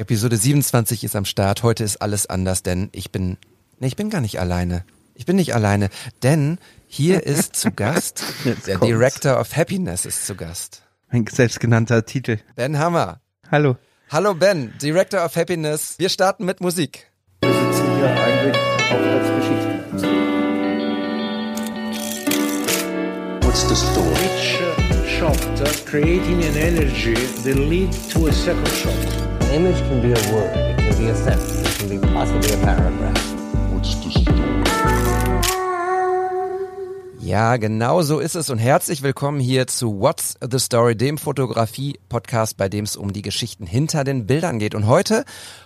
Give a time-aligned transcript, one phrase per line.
[0.00, 1.64] Episode 27 ist am Start.
[1.64, 3.36] Heute ist alles anders, denn ich bin,
[3.80, 4.84] nee, ich bin gar nicht alleine.
[5.14, 5.88] Ich bin nicht alleine,
[6.22, 8.94] denn hier ist zu Gast, Jetzt der kommt's.
[8.94, 10.82] Director of Happiness ist zu Gast.
[11.10, 12.38] Mein selbstgenannter Titel.
[12.54, 13.20] Ben Hammer.
[13.50, 13.76] Hallo.
[14.08, 15.96] Hallo Ben, Director of Happiness.
[15.98, 17.10] Wir starten mit Musik.
[17.42, 19.68] Wir sitzen hier eigentlich auch als Geschichte.
[23.44, 24.14] What's the story?
[24.14, 29.37] Each uh, shot uh, creating an energy that lead to a second shot.
[29.48, 32.52] An image can be a word, it can be a sentence, it can be possibly
[32.52, 33.16] a paragraph.
[33.72, 34.36] What's the story?
[37.20, 42.58] Ja, genau so ist es und herzlich willkommen hier zu What's the Story, dem Fotografie-Podcast,
[42.58, 44.74] bei dem es um die Geschichten hinter den Bildern geht.
[44.74, 45.24] Und heute,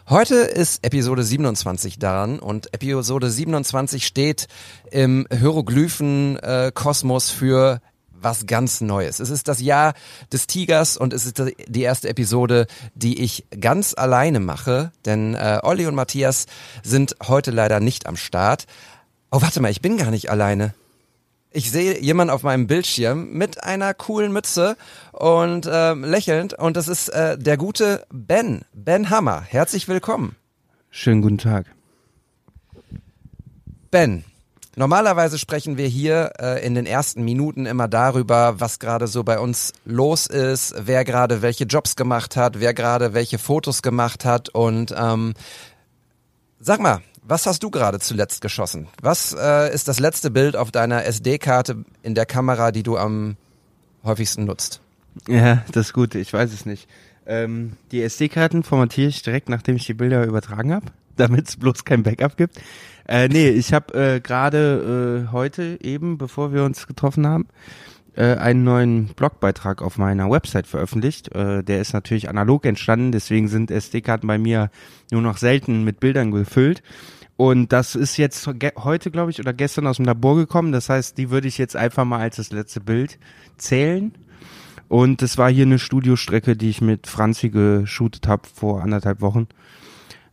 [0.09, 4.47] heute ist Episode 27 daran und Episode 27 steht
[4.93, 7.81] im Hieroglyphen-Kosmos für
[8.23, 9.21] was ganz Neues.
[9.21, 9.95] Es ist das Jahr
[10.33, 15.61] des Tigers und es ist die erste Episode, die ich ganz alleine mache, denn äh,
[15.63, 16.47] Olli und Matthias
[16.83, 18.67] sind heute leider nicht am Start.
[19.31, 20.75] Oh, warte mal, ich bin gar nicht alleine.
[21.51, 24.77] Ich sehe jemanden auf meinem Bildschirm mit einer coolen Mütze
[25.13, 29.43] und ähm, lächelnd und das ist äh, der gute Ben, Ben Hammer.
[29.43, 30.37] Herzlich willkommen.
[30.91, 31.67] Schönen guten Tag.
[33.91, 34.25] Ben,
[34.77, 39.39] normalerweise sprechen wir hier äh, in den ersten Minuten immer darüber, was gerade so bei
[39.39, 44.49] uns los ist, wer gerade welche Jobs gemacht hat, wer gerade welche Fotos gemacht hat
[44.49, 45.35] und ähm,
[46.61, 48.89] sag mal, was hast du gerade zuletzt geschossen?
[49.01, 53.37] Was äh, ist das letzte Bild auf deiner SD-Karte in der Kamera, die du am
[54.03, 54.81] häufigsten nutzt?
[55.29, 56.89] Ja, das ist gut, ich weiß es nicht.
[57.27, 61.85] Ähm, die SD-Karten formatiere ich direkt, nachdem ich die Bilder übertragen habe, damit es bloß
[61.85, 62.61] kein Backup gibt.
[63.09, 67.47] Äh, nee, ich habe äh, gerade äh, heute eben, bevor wir uns getroffen haben,
[68.15, 71.35] äh, einen neuen Blogbeitrag auf meiner Website veröffentlicht.
[71.35, 74.71] Äh, der ist natürlich analog entstanden, deswegen sind SD-Karten bei mir
[75.11, 76.83] nur noch selten mit Bildern gefüllt.
[77.37, 80.71] Und das ist jetzt heute, glaube ich, oder gestern aus dem Labor gekommen.
[80.71, 83.19] Das heißt, die würde ich jetzt einfach mal als das letzte Bild
[83.57, 84.13] zählen.
[84.89, 89.49] Und das war hier eine Studiostrecke, die ich mit Franzi geshootet habe vor anderthalb Wochen.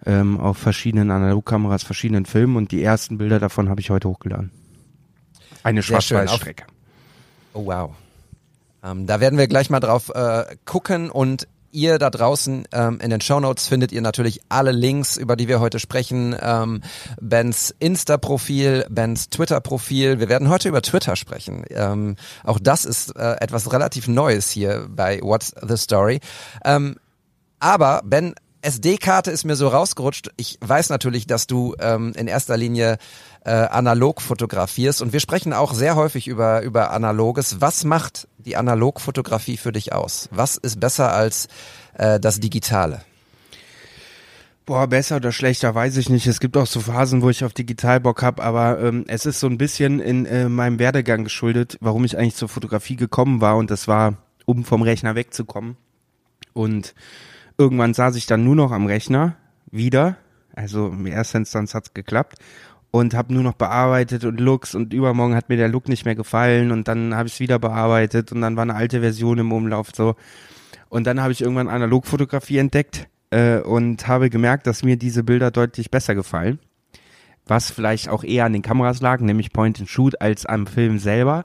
[0.06, 2.56] Ähm, auf verschiedenen Analogkameras, verschiedenen Filmen.
[2.56, 4.52] Und die ersten Bilder davon habe ich heute hochgeladen.
[5.64, 6.66] Eine Schwarz-Weiß-Strecke.
[7.54, 7.92] Oh wow.
[8.84, 13.10] Ähm, da werden wir gleich mal drauf äh, gucken und ihr da draußen ähm, in
[13.10, 16.36] den Shownotes findet ihr natürlich alle Links, über die wir heute sprechen.
[16.42, 16.82] Ähm,
[17.22, 20.20] Bens Insta-Profil, Bens Twitter-Profil.
[20.20, 21.66] Wir werden heute über Twitter sprechen.
[21.70, 26.20] Ähm, auch das ist äh, etwas relativ Neues hier bei What's the Story.
[26.66, 26.96] Ähm,
[27.60, 30.32] aber Ben, SD-Karte ist mir so rausgerutscht.
[30.38, 32.98] Ich weiß natürlich, dass du ähm, in erster Linie
[33.46, 37.62] äh, analog fotografierst und wir sprechen auch sehr häufig über über analoges.
[37.62, 40.28] Was macht die Analogfotografie für dich aus?
[40.32, 41.48] Was ist besser als
[41.94, 43.02] äh, das Digitale?
[44.66, 46.28] Boah, besser oder schlechter weiß ich nicht.
[46.28, 49.40] Es gibt auch so Phasen, wo ich auf digital Bock hab, aber ähm, es ist
[49.40, 53.58] so ein bisschen in äh, meinem Werdegang geschuldet, warum ich eigentlich zur Fotografie gekommen war
[53.58, 55.76] und das war, um vom Rechner wegzukommen.
[56.54, 56.94] Und
[57.60, 59.36] irgendwann saß ich dann nur noch am Rechner
[59.70, 60.16] wieder,
[60.56, 62.40] also in erster Instanz hat's geklappt
[62.90, 66.16] und habe nur noch bearbeitet und Looks und übermorgen hat mir der Look nicht mehr
[66.16, 69.52] gefallen und dann habe ich es wieder bearbeitet und dann war eine alte Version im
[69.52, 70.16] Umlauf so
[70.88, 75.52] und dann habe ich irgendwann Analogfotografie entdeckt äh, und habe gemerkt, dass mir diese Bilder
[75.52, 76.60] deutlich besser gefallen.
[77.46, 81.00] Was vielleicht auch eher an den Kameras lag, nämlich Point and Shoot, als am Film
[81.00, 81.44] selber.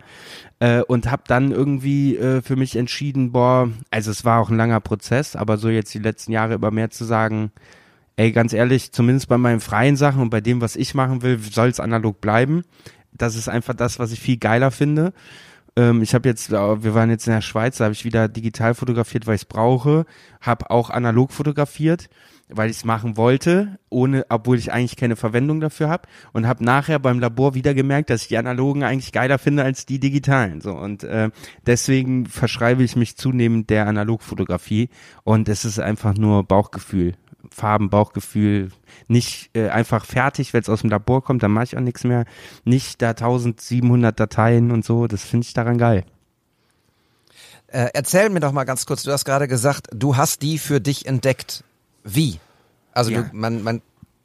[0.64, 4.56] Äh, und habe dann irgendwie äh, für mich entschieden, boah, also es war auch ein
[4.56, 7.52] langer Prozess, aber so jetzt die letzten Jahre über mehr zu sagen,
[8.16, 11.38] ey, ganz ehrlich, zumindest bei meinen freien Sachen und bei dem, was ich machen will,
[11.38, 12.62] soll es analog bleiben.
[13.12, 15.12] Das ist einfach das, was ich viel geiler finde.
[15.76, 18.28] Ähm, ich habe jetzt, äh, wir waren jetzt in der Schweiz, da habe ich wieder
[18.28, 20.06] digital fotografiert, weil ich es brauche,
[20.40, 22.08] habe auch analog fotografiert,
[22.48, 26.64] weil ich es machen wollte, ohne, obwohl ich eigentlich keine Verwendung dafür habe und habe
[26.64, 30.60] nachher beim Labor wieder gemerkt, dass ich die analogen eigentlich geiler finde als die digitalen.
[30.60, 31.30] So und äh,
[31.66, 34.90] deswegen verschreibe ich mich zunehmend der Analogfotografie
[35.22, 37.14] und es ist einfach nur Bauchgefühl.
[37.50, 38.70] Farben, Bauchgefühl,
[39.06, 42.04] nicht äh, einfach fertig, wenn es aus dem Labor kommt, dann mache ich auch nichts
[42.04, 42.24] mehr.
[42.64, 46.04] Nicht da 1700 Dateien und so, das finde ich daran geil.
[47.68, 49.02] Äh, erzähl mir doch mal ganz kurz.
[49.02, 51.64] Du hast gerade gesagt, du hast die für dich entdeckt.
[52.04, 52.38] Wie?
[52.94, 53.22] Also Ja.
[53.22, 53.82] du, man man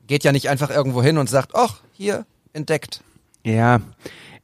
[0.07, 3.01] geht ja nicht einfach irgendwo hin und sagt, ach hier entdeckt.
[3.45, 3.81] Ja,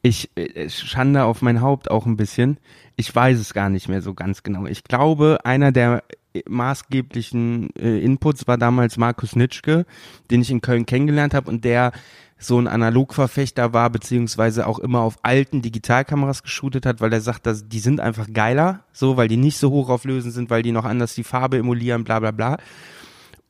[0.01, 2.57] ich äh, Schande auf mein Haupt auch ein bisschen.
[2.95, 4.65] Ich weiß es gar nicht mehr so ganz genau.
[4.67, 9.85] Ich glaube, einer der äh, maßgeblichen äh, Inputs war damals Markus Nitschke,
[10.29, 11.91] den ich in Köln kennengelernt habe und der
[12.37, 17.45] so ein Analogverfechter war, beziehungsweise auch immer auf alten Digitalkameras geshootet hat, weil er sagt,
[17.45, 20.85] dass die sind einfach geiler, so, weil die nicht so hochauflösend sind, weil die noch
[20.85, 22.57] anders die Farbe emulieren, bla bla bla.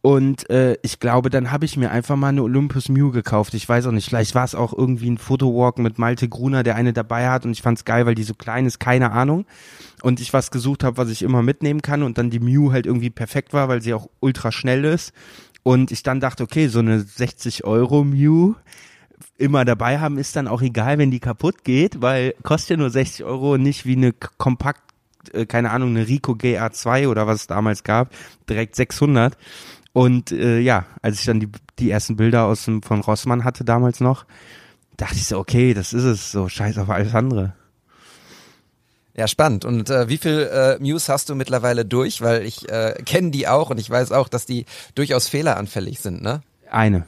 [0.06, 3.56] Und äh, ich glaube, dann habe ich mir einfach mal eine Olympus Mew gekauft.
[3.56, 6.76] Ich weiß auch nicht, vielleicht war es auch irgendwie ein Fotowalk mit Malte Gruner, der
[6.76, 9.48] eine dabei hat und ich fand's geil, weil die so klein ist, keine Ahnung.
[10.04, 12.86] Und ich was gesucht habe, was ich immer mitnehmen kann und dann die Mew halt
[12.86, 15.12] irgendwie perfekt war, weil sie auch ultra schnell ist.
[15.64, 18.54] Und ich dann dachte, okay, so eine 60 Euro Mew
[19.40, 22.92] immer dabei haben, ist dann auch egal, wenn die kaputt geht, weil kostet ja nur
[22.92, 24.82] 60 Euro und nicht wie eine kompakt,
[25.34, 28.14] äh, keine Ahnung, eine Rico GA2 oder was es damals gab,
[28.48, 29.36] direkt 600.
[29.96, 31.48] Und äh, ja, als ich dann die,
[31.80, 34.26] die ersten Bilder aus dem, von Rossmann hatte damals noch,
[34.98, 37.54] dachte ich so, okay, das ist es, so scheiß auf alles andere.
[39.16, 39.64] Ja, spannend.
[39.64, 42.22] Und äh, wie viel äh, News hast du mittlerweile durch?
[42.22, 44.66] Weil ich äh, kenne die auch und ich weiß auch, dass die
[44.96, 46.42] durchaus fehleranfällig sind, ne?
[46.70, 47.06] Eine.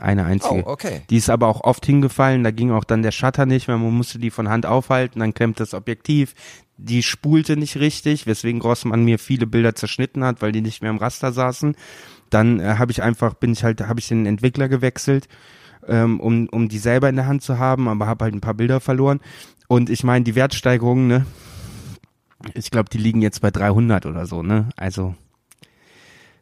[0.00, 0.64] Eine einzige.
[0.66, 1.02] Oh, okay.
[1.10, 3.92] Die ist aber auch oft hingefallen, da ging auch dann der Shutter nicht, weil man
[3.92, 6.34] musste die von Hand aufhalten, dann klemmt das Objektiv,
[6.76, 10.90] die spulte nicht richtig, weswegen Grossmann mir viele Bilder zerschnitten hat, weil die nicht mehr
[10.90, 11.76] im Raster saßen.
[12.30, 15.28] Dann äh, habe ich einfach, bin ich halt, habe ich den Entwickler gewechselt,
[15.86, 18.54] ähm, um, um die selber in der Hand zu haben, aber habe halt ein paar
[18.54, 19.20] Bilder verloren.
[19.68, 21.26] Und ich meine, die Wertsteigerungen, ne,
[22.54, 25.14] ich glaube, die liegen jetzt bei 300 oder so, ne, also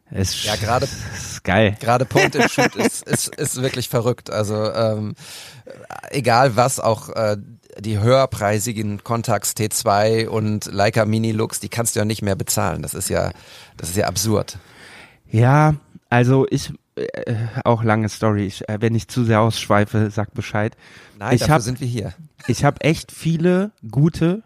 [0.09, 0.85] es Ja, gerade
[1.15, 1.77] ist geil.
[1.79, 4.29] gerade Point and Shoot ist, ist, ist wirklich verrückt.
[4.29, 5.15] Also ähm,
[6.09, 7.37] egal was, auch äh,
[7.79, 12.81] die höherpreisigen Contax T2 und Leica Mini Lux, die kannst du ja nicht mehr bezahlen.
[12.83, 13.31] Das ist ja,
[13.77, 14.59] das ist ja absurd.
[15.33, 15.75] Ja,
[16.09, 17.07] also ich äh,
[17.65, 18.45] auch lange Story.
[18.45, 20.77] Ich, äh, wenn ich zu sehr ausschweife, sag Bescheid.
[21.17, 22.13] Nein, Ich dafür hab- sind wir hier.
[22.47, 24.43] Ich habe echt viele gute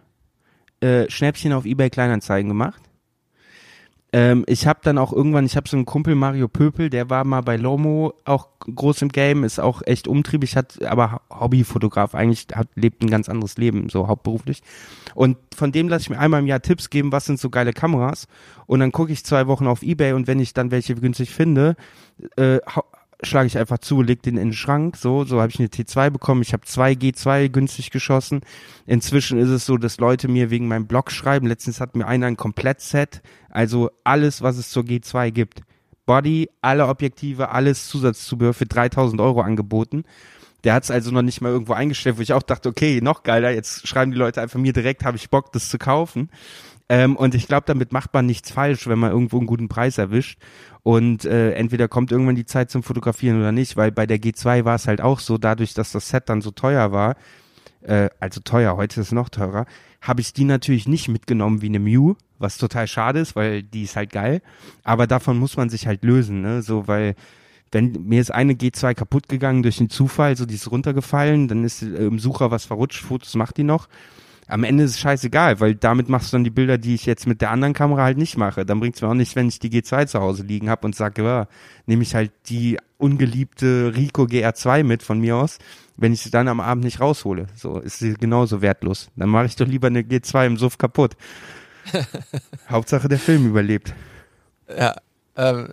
[0.79, 2.81] äh, Schnäppchen auf eBay Kleinanzeigen gemacht.
[4.13, 7.25] Ähm, ich habe dann auch irgendwann, ich habe so einen Kumpel Mario Pöpel, der war
[7.25, 12.47] mal bei Lomo auch groß im Game, ist auch echt umtriebig, hat aber Hobbyfotograf eigentlich,
[12.53, 14.63] hat, lebt ein ganz anderes Leben, so hauptberuflich.
[15.13, 17.73] Und von dem lasse ich mir einmal im Jahr Tipps geben, was sind so geile
[17.73, 18.27] Kameras.
[18.65, 21.75] Und dann gucke ich zwei Wochen auf Ebay und wenn ich dann welche günstig finde,
[22.37, 22.59] äh,
[23.23, 24.95] schlage ich einfach zu, leg den in den Schrank.
[24.97, 26.41] So, so habe ich eine T2 bekommen.
[26.41, 28.41] Ich habe zwei G2 günstig geschossen.
[28.85, 31.47] Inzwischen ist es so, dass Leute mir wegen meinem Blog schreiben.
[31.47, 35.61] Letztens hat mir einer ein Komplettset, also alles, was es zur G2 gibt.
[36.05, 40.05] Body, alle Objektive, alles Zusatzzubehör für 3000 Euro angeboten.
[40.63, 43.23] Der hat es also noch nicht mal irgendwo eingestellt, wo ich auch dachte, okay, noch
[43.23, 46.29] geiler, jetzt schreiben die Leute einfach mir direkt, habe ich Bock, das zu kaufen.
[46.89, 49.97] Ähm, und ich glaube, damit macht man nichts falsch, wenn man irgendwo einen guten Preis
[49.97, 50.39] erwischt.
[50.83, 54.63] Und äh, entweder kommt irgendwann die Zeit zum Fotografieren oder nicht, weil bei der G2
[54.63, 57.15] war es halt auch so, dadurch, dass das Set dann so teuer war,
[57.81, 59.65] äh, also teuer, heute ist es noch teurer,
[60.01, 63.83] habe ich die natürlich nicht mitgenommen wie eine Mew, was total schade ist, weil die
[63.83, 64.41] ist halt geil.
[64.83, 66.61] Aber davon muss man sich halt lösen, ne?
[66.61, 67.15] So, weil
[67.71, 71.63] wenn mir ist eine G2 kaputt gegangen durch einen Zufall, so die ist runtergefallen, dann
[71.63, 73.87] ist äh, im Sucher was verrutscht, Fotos macht die noch.
[74.47, 77.27] Am Ende ist es scheißegal, weil damit machst du dann die Bilder, die ich jetzt
[77.27, 78.65] mit der anderen Kamera halt nicht mache.
[78.65, 81.23] Dann bringt's mir auch nichts, wenn ich die G2 zu Hause liegen habe und sage,
[81.23, 81.47] ja,
[81.85, 85.59] nehme ich halt die ungeliebte Rico GR2 mit von mir aus,
[85.97, 87.47] wenn ich sie dann am Abend nicht raushole.
[87.55, 89.09] So ist sie genauso wertlos.
[89.15, 91.17] Dann mache ich doch lieber eine G2 im Suff kaputt.
[92.69, 93.93] Hauptsache der Film überlebt.
[94.69, 94.95] Ja.
[95.35, 95.69] Ähm,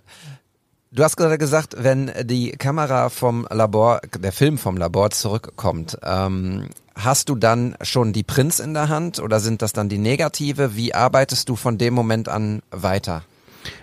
[0.91, 6.67] du hast gerade gesagt, wenn die Kamera vom Labor, der Film vom Labor zurückkommt, ähm,
[7.05, 10.75] hast du dann schon die Prints in der Hand oder sind das dann die Negative?
[10.75, 13.23] Wie arbeitest du von dem Moment an weiter?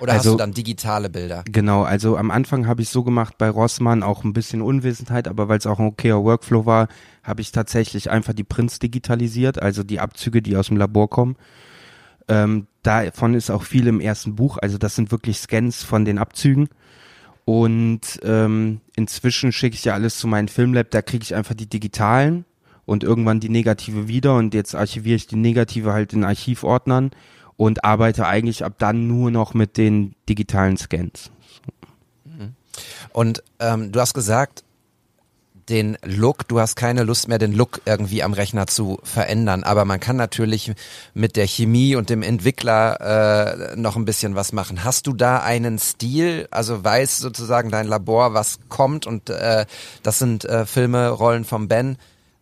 [0.01, 1.43] Oder hast Also- du dann digitale Bilder?
[1.51, 5.49] Genau, also am Anfang habe ich so gemacht bei Rossmann, auch ein bisschen Unwissenheit, aber
[5.49, 6.89] weil es auch ein okayer Workflow war,
[7.23, 11.37] habe ich tatsächlich einfach die Prints digitalisiert, also die Abzüge, die aus dem Labor kommen.
[12.29, 16.19] Ähm, davon ist auch viel im ersten Buch, also das sind wirklich Scans von den
[16.19, 16.69] Abzügen.
[17.45, 21.69] Und ähm, inzwischen schicke ich ja alles zu meinem Filmlab, da kriege ich einfach die
[21.69, 22.45] digitalen
[22.93, 27.11] und irgendwann die Negative wieder und jetzt archiviere ich die Negative halt in Archivordnern
[27.57, 31.31] und arbeite eigentlich ab dann nur noch mit den digitalen Scans.
[33.13, 34.65] Und ähm, du hast gesagt,
[35.69, 39.85] den Look, du hast keine Lust mehr, den Look irgendwie am Rechner zu verändern, aber
[39.85, 40.73] man kann natürlich
[41.15, 44.85] mit der Chemie und dem Entwickler äh, noch ein bisschen was machen.
[44.85, 49.67] Hast du da einen Stil, also weiß sozusagen dein Labor, was kommt und äh,
[50.03, 51.97] das sind äh, Filme, Rollen vom Ben,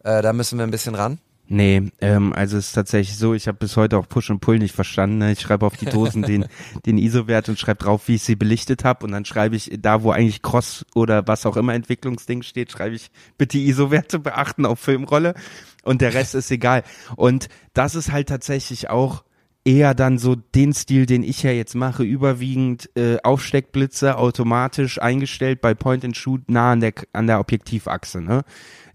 [0.04, 1.18] äh, da müssen wir ein bisschen ran?
[1.52, 4.60] Nee, ähm, also es ist tatsächlich so, ich habe bis heute auch Push und Pull
[4.60, 5.18] nicht verstanden.
[5.18, 5.32] Ne?
[5.32, 6.46] Ich schreibe auf die Dosen den,
[6.86, 9.04] den ISO-Wert und schreibe drauf, wie ich sie belichtet habe.
[9.04, 12.94] Und dann schreibe ich da, wo eigentlich Cross oder was auch immer Entwicklungsding steht, schreibe
[12.94, 15.34] ich bitte ISO-Werte beachten auf Filmrolle.
[15.82, 16.84] Und der Rest ist egal.
[17.16, 19.24] Und das ist halt tatsächlich auch
[19.64, 25.60] eher dann so den Stil, den ich ja jetzt mache, überwiegend äh, Aufsteckblitze automatisch eingestellt
[25.60, 28.20] bei Point and Shoot nah an der an der Objektivachse.
[28.20, 28.44] Ne?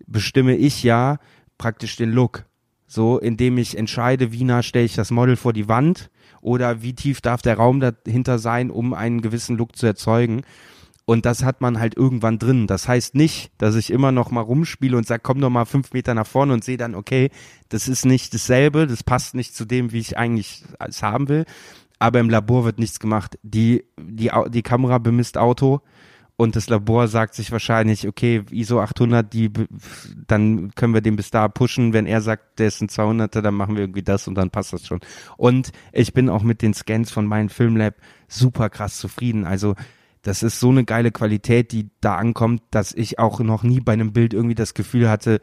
[0.07, 1.19] Bestimme ich ja
[1.57, 2.45] praktisch den Look.
[2.87, 6.09] so indem ich entscheide, wie nah stelle ich das Model vor die Wand
[6.41, 10.43] oder wie tief darf der Raum dahinter sein, um einen gewissen Look zu erzeugen.
[11.05, 12.65] Und das hat man halt irgendwann drin.
[12.65, 15.93] Das heißt nicht, dass ich immer noch mal rumspiele und sage, komm doch mal fünf
[15.93, 17.29] Meter nach vorne und sehe dann, okay,
[17.69, 21.45] das ist nicht dasselbe, das passt nicht zu dem, wie ich eigentlich es haben will.
[21.99, 23.37] Aber im Labor wird nichts gemacht.
[23.43, 25.81] Die, die, die Kamera bemisst Auto
[26.37, 29.51] und das Labor sagt sich wahrscheinlich, okay, ISO 800, die,
[30.27, 31.93] dann können wir den bis da pushen.
[31.93, 34.73] Wenn er sagt, der ist ein 200er, dann machen wir irgendwie das und dann passt
[34.73, 34.99] das schon.
[35.37, 37.95] Und ich bin auch mit den Scans von meinem Filmlab
[38.27, 39.45] super krass zufrieden.
[39.45, 39.75] Also
[40.23, 43.93] das ist so eine geile Qualität, die da ankommt, dass ich auch noch nie bei
[43.93, 45.39] einem Bild irgendwie das Gefühl hatte,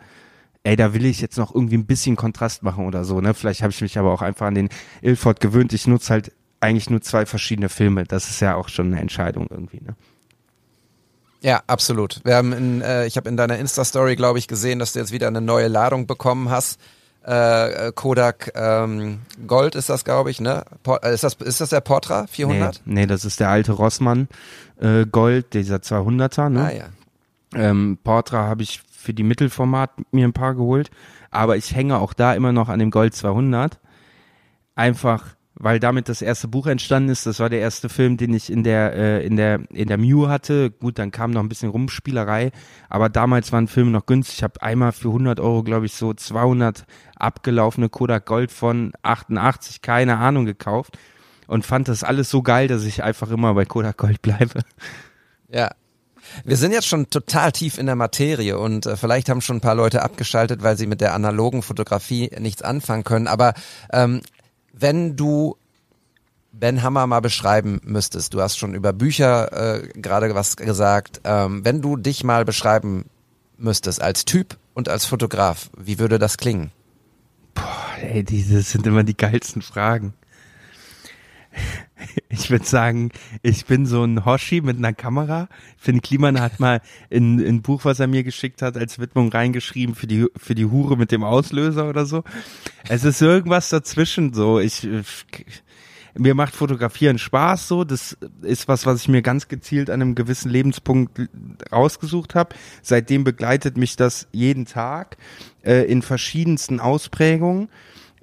[0.63, 3.33] ey, da will ich jetzt noch irgendwie ein bisschen Kontrast machen oder so, ne?
[3.33, 4.69] Vielleicht habe ich mich aber auch einfach an den
[5.01, 5.73] Ilford gewöhnt.
[5.73, 8.05] Ich nutze halt eigentlich nur zwei verschiedene Filme.
[8.05, 9.97] Das ist ja auch schon eine Entscheidung irgendwie, ne?
[11.43, 12.21] Ja, absolut.
[12.25, 15.13] Wir haben in, äh, ich habe in deiner Insta-Story, glaube ich, gesehen, dass du jetzt
[15.13, 16.81] wieder eine neue Ladung bekommen hast.
[17.27, 20.65] Äh, äh Kodak ähm, Gold ist das, glaube ich, ne?
[20.83, 22.83] Por äh, ist, das, ist das der Portra 400?
[22.85, 24.29] Nee, nee, das ist der alte Rossmann
[24.81, 26.65] äh, Gold, dieser 200er, ne?
[26.65, 26.85] Ah, ja.
[27.55, 30.91] Ähm, Portra habe ich für die Mittelformat mir ein paar geholt,
[31.31, 33.79] aber ich hänge auch da immer noch an dem Gold 200.
[34.75, 37.27] Einfach weil damit das erste Buch entstanden ist.
[37.27, 40.29] Das war der erste Film, den ich in der äh, in der in der Mew
[40.29, 40.71] hatte.
[40.71, 42.53] Gut, dann kam noch ein bisschen Rumspielerei,
[42.89, 44.39] aber damals waren Filme noch günstig.
[44.39, 46.85] Ich habe einmal für 100 Euro, glaube ich, so 200
[47.17, 50.99] abgelaufene Kodak Gold von 88, keine Ahnung, gekauft
[51.47, 54.61] und fand das alles so geil, dass ich einfach immer bei Kodak Gold bleibe.
[55.49, 55.71] Ja,
[56.45, 59.61] wir sind jetzt schon total tief in der Materie und äh, vielleicht haben schon ein
[59.61, 63.27] paar Leute abgeschaltet, weil sie mit der analogen Fotografie nichts anfangen können.
[63.27, 63.55] Aber
[63.93, 64.23] ähm,
[64.83, 65.57] wenn du
[66.53, 71.65] Ben Hammer mal beschreiben müsstest, du hast schon über Bücher äh, gerade was gesagt, ähm,
[71.65, 73.07] wenn du dich mal beschreiben
[73.57, 76.71] müsstest als Typ und als Fotograf, wie würde das klingen?
[77.55, 80.13] Boah, ey, diese sind immer die geilsten Fragen.
[82.29, 83.11] Ich würde sagen,
[83.43, 85.49] ich bin so ein Hoshi mit einer Kamera.
[85.77, 86.81] Finn Kliman hat mal
[87.11, 90.65] in ein Buch, was er mir geschickt hat, als Widmung reingeschrieben für die für die
[90.65, 92.25] Hure mit dem Auslöser oder so.
[92.89, 94.61] Es ist irgendwas dazwischen so.
[94.61, 94.89] Ich,
[96.15, 97.85] mir macht Fotografieren Spaß so.
[97.85, 101.21] Das ist was, was ich mir ganz gezielt an einem gewissen Lebenspunkt
[101.71, 102.55] rausgesucht habe.
[102.83, 105.17] Seitdem begleitet mich das jeden Tag
[105.65, 107.69] äh, in verschiedensten Ausprägungen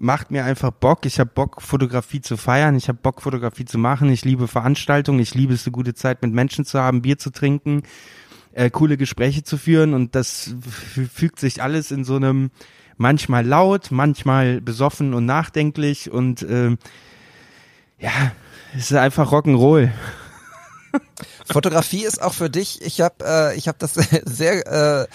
[0.02, 1.06] macht mir einfach Bock.
[1.06, 2.76] Ich habe Bock, Fotografie zu feiern.
[2.76, 4.10] Ich habe Bock, Fotografie zu machen.
[4.10, 5.20] Ich liebe Veranstaltungen.
[5.20, 7.84] Ich liebe es, eine gute Zeit mit Menschen zu haben, Bier zu trinken,
[8.54, 9.94] äh, coole Gespräche zu führen.
[9.94, 10.54] Und das
[11.14, 12.52] fügt sich alles in so einem
[12.98, 16.12] manchmal laut, manchmal besoffen und nachdenklich.
[16.12, 16.78] Und äh,
[18.00, 18.32] ja,
[18.76, 19.92] es ist einfach Rock'n'Roll.
[21.46, 23.94] Fotografie ist auch für dich, ich habe äh, ich hab das
[24.26, 25.08] sehr äh,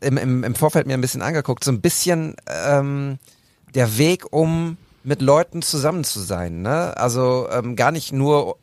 [0.00, 3.18] im, im, im Vorfeld mir ein bisschen angeguckt, so ein bisschen ähm,
[3.74, 6.62] der Weg, um mit Leuten zusammen zu sein.
[6.62, 6.96] Ne?
[6.96, 8.58] Also ähm, gar nicht nur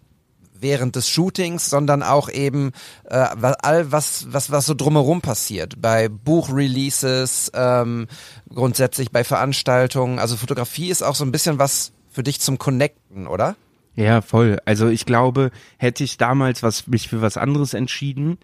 [0.59, 2.71] während des Shootings, sondern auch eben
[3.05, 3.25] äh,
[3.61, 8.07] all was was was so drumherum passiert bei Buchreleases, ähm,
[8.53, 10.19] grundsätzlich bei Veranstaltungen.
[10.19, 13.55] Also Fotografie ist auch so ein bisschen was für dich zum Connecten, oder?
[13.95, 14.57] Ja, voll.
[14.65, 18.37] Also ich glaube, hätte ich damals was mich für was anderes entschieden,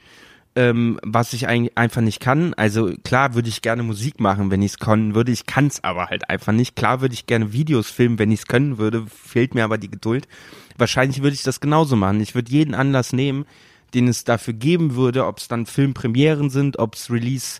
[0.55, 2.53] ähm, was ich eigentlich einfach nicht kann.
[2.53, 5.31] Also klar würde ich gerne Musik machen, wenn ich es können würde.
[5.31, 6.75] Ich kann es aber halt einfach nicht.
[6.75, 9.05] Klar würde ich gerne Videos filmen, wenn ich es können würde.
[9.07, 10.27] Fehlt mir aber die Geduld.
[10.77, 12.21] Wahrscheinlich würde ich das genauso machen.
[12.21, 13.45] Ich würde jeden Anlass nehmen,
[13.93, 17.59] den es dafür geben würde, ob es dann Filmpremieren sind, ob es Release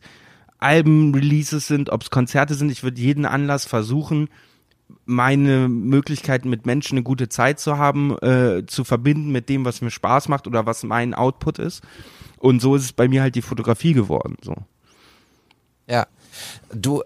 [0.60, 2.72] Alben-Releases sind, ob es Konzerte sind.
[2.72, 4.30] Ich würde jeden Anlass versuchen,
[5.06, 9.82] meine Möglichkeiten mit Menschen eine gute Zeit zu haben, äh, zu verbinden mit dem, was
[9.82, 11.82] mir Spaß macht oder was mein Output ist.
[12.38, 14.38] Und so ist es bei mir halt die Fotografie geworden.
[14.42, 14.56] So.
[15.88, 16.08] Ja.
[16.74, 17.04] Du,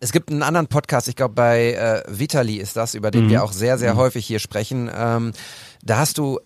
[0.00, 3.30] es gibt einen anderen Podcast, ich glaube bei äh, Vitali ist das, über den mhm.
[3.30, 3.98] wir auch sehr, sehr mhm.
[3.98, 4.90] häufig hier sprechen.
[4.94, 5.32] Ähm,
[5.82, 6.40] da hast du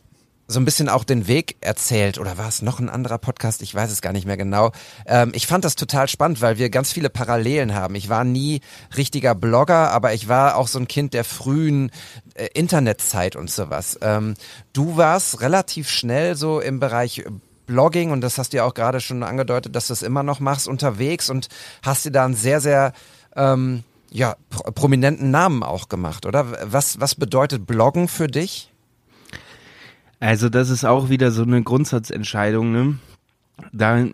[0.46, 3.62] so ein bisschen auch den Weg erzählt oder war es noch ein anderer Podcast?
[3.62, 4.72] Ich weiß es gar nicht mehr genau.
[5.06, 7.94] Ähm, ich fand das total spannend, weil wir ganz viele Parallelen haben.
[7.94, 8.60] Ich war nie
[8.96, 11.90] richtiger Blogger, aber ich war auch so ein Kind der frühen
[12.34, 13.98] äh, Internetzeit und sowas.
[14.02, 14.34] Ähm,
[14.72, 17.24] du warst relativ schnell so im Bereich
[17.66, 20.38] Blogging, und das hast du ja auch gerade schon angedeutet, dass du es immer noch
[20.38, 21.48] machst, unterwegs und
[21.82, 22.92] hast dir da einen sehr, sehr
[23.36, 26.46] ähm, ja, pro prominenten Namen auch gemacht, oder?
[26.70, 28.74] Was, was bedeutet Bloggen für dich?
[30.25, 32.99] Also, das ist auch wieder so eine Grundsatzentscheidung, ne?
[33.73, 34.07] Da,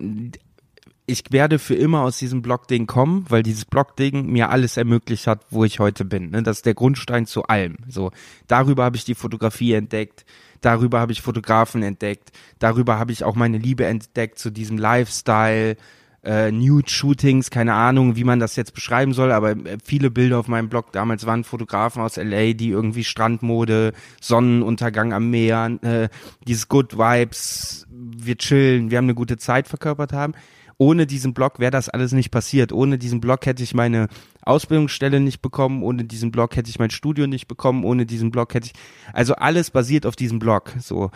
[1.07, 5.47] ich werde für immer aus diesem Blog-Ding kommen, weil dieses Blog-Ding mir alles ermöglicht hat,
[5.51, 6.31] wo ich heute bin.
[6.31, 6.43] Ne?
[6.43, 7.77] Das ist der Grundstein zu allem.
[7.89, 8.11] So,
[8.49, 10.25] darüber habe ich die Fotografie entdeckt
[10.61, 12.33] Darüber habe ich Fotografen entdeckt.
[12.59, 15.77] Darüber habe ich auch meine Liebe entdeckt zu diesem Lifestyle.
[16.23, 20.49] Äh, Nude-Shootings, keine Ahnung, wie man das jetzt beschreiben soll, aber äh, viele Bilder auf
[20.49, 26.09] meinem Blog damals waren Fotografen aus LA, die irgendwie Strandmode, Sonnenuntergang am Meer, äh,
[26.47, 30.35] dieses Good Vibes, wir chillen, wir haben eine gute Zeit verkörpert haben.
[30.77, 32.73] Ohne diesen Blog wäre das alles nicht passiert.
[32.73, 34.09] Ohne diesen Blog hätte ich meine
[34.41, 38.55] Ausbildungsstelle nicht bekommen, ohne diesen Blog hätte ich mein Studio nicht bekommen, ohne diesen Blog
[38.55, 38.73] hätte ich,
[39.13, 41.11] also alles basiert auf diesem Blog, so.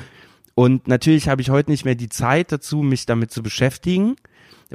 [0.54, 4.16] Und natürlich habe ich heute nicht mehr die Zeit dazu, mich damit zu beschäftigen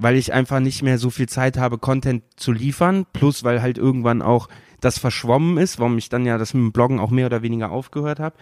[0.02, 3.78] weil ich einfach nicht mehr so viel Zeit habe, Content zu liefern, plus weil halt
[3.78, 4.48] irgendwann auch
[4.82, 7.72] das verschwommen ist, warum ich dann ja das mit dem Bloggen auch mehr oder weniger
[7.72, 8.36] aufgehört habe.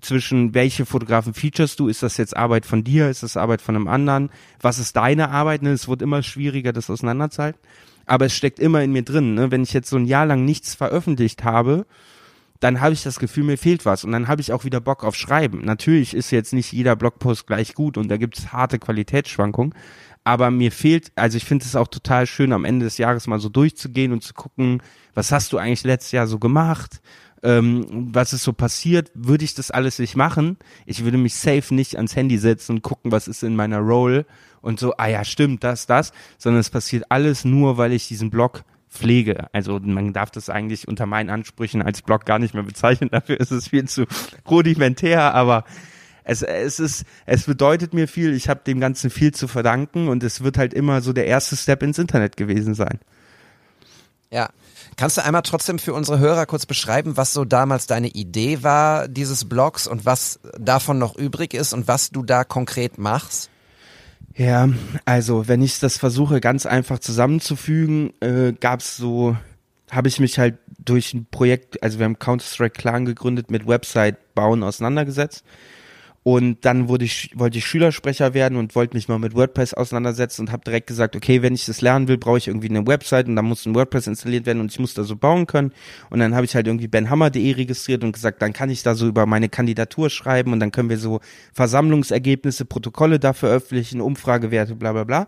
[0.00, 3.74] Zwischen welche Fotografen features du, ist das jetzt Arbeit von dir, ist das Arbeit von
[3.74, 5.70] einem anderen, was ist deine Arbeit, ne?
[5.70, 7.60] es wird immer schwieriger, das auseinanderzuhalten.
[8.06, 9.50] Aber es steckt immer in mir drin, ne?
[9.50, 11.86] wenn ich jetzt so ein Jahr lang nichts veröffentlicht habe,
[12.60, 15.02] dann habe ich das Gefühl, mir fehlt was und dann habe ich auch wieder Bock
[15.02, 15.64] auf Schreiben.
[15.64, 19.74] Natürlich ist jetzt nicht jeder Blogpost gleich gut und da gibt es harte Qualitätsschwankungen,
[20.24, 23.40] aber mir fehlt, also ich finde es auch total schön, am Ende des Jahres mal
[23.40, 24.82] so durchzugehen und zu gucken,
[25.14, 27.00] was hast du eigentlich letztes Jahr so gemacht?
[27.42, 29.10] Ähm, was ist so passiert?
[29.14, 30.58] Würde ich das alles nicht machen?
[30.84, 34.26] Ich würde mich safe nicht ans Handy setzen und gucken, was ist in meiner Roll
[34.60, 38.28] und so, ah ja, stimmt, das, das, sondern es passiert alles nur, weil ich diesen
[38.28, 39.46] Blog pflege.
[39.52, 43.08] Also man darf das eigentlich unter meinen Ansprüchen als Blog gar nicht mehr bezeichnen.
[43.12, 44.04] Dafür ist es viel zu
[44.48, 45.64] rudimentär, aber
[46.30, 50.22] es, es ist, es bedeutet mir viel, ich habe dem Ganzen viel zu verdanken und
[50.22, 53.00] es wird halt immer so der erste Step ins Internet gewesen sein.
[54.30, 54.50] Ja.
[54.96, 59.08] Kannst du einmal trotzdem für unsere Hörer kurz beschreiben, was so damals deine Idee war,
[59.08, 63.50] dieses Blogs und was davon noch übrig ist und was du da konkret machst?
[64.36, 64.68] Ja,
[65.06, 69.36] also wenn ich das versuche ganz einfach zusammenzufügen, äh, gab es so,
[69.90, 74.34] habe ich mich halt durch ein Projekt, also wir haben Counter-Strike Clan gegründet, mit Website
[74.34, 75.44] bauen auseinandergesetzt
[76.22, 80.42] und dann wurde ich, wollte ich Schülersprecher werden und wollte mich mal mit WordPress auseinandersetzen
[80.42, 83.26] und habe direkt gesagt, okay, wenn ich das lernen will, brauche ich irgendwie eine Website
[83.26, 85.72] und dann muss ein WordPress installiert werden und ich muss da so bauen können.
[86.10, 89.08] Und dann habe ich halt irgendwie benhammer.de registriert und gesagt, dann kann ich da so
[89.08, 91.20] über meine Kandidatur schreiben und dann können wir so
[91.54, 95.26] Versammlungsergebnisse, Protokolle da veröffentlichen, Umfragewerte, bla bla bla.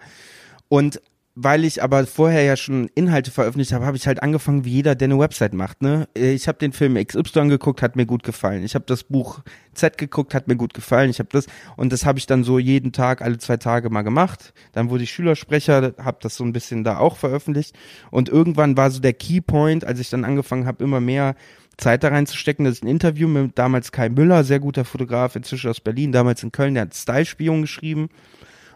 [0.68, 1.00] Und
[1.34, 4.94] weil ich aber vorher ja schon Inhalte veröffentlicht habe, habe ich halt angefangen, wie jeder,
[4.94, 5.80] der eine Website macht.
[5.80, 6.06] Ne?
[6.14, 8.62] Ich habe den Film XY geguckt, hat mir gut gefallen.
[8.64, 9.40] Ich habe das Buch
[9.72, 11.08] Z geguckt, hat mir gut gefallen.
[11.08, 14.02] Ich habe das und das habe ich dann so jeden Tag, alle zwei Tage mal
[14.02, 14.52] gemacht.
[14.72, 17.74] Dann wurde ich Schülersprecher, habe das so ein bisschen da auch veröffentlicht.
[18.10, 21.34] Und irgendwann war so der Keypoint, als ich dann angefangen habe, immer mehr
[21.78, 25.70] Zeit da reinzustecken, dass ich ein Interview mit damals Kai Müller, sehr guter Fotograf, inzwischen
[25.70, 28.10] aus Berlin, damals in Köln, der hat Style-Spion geschrieben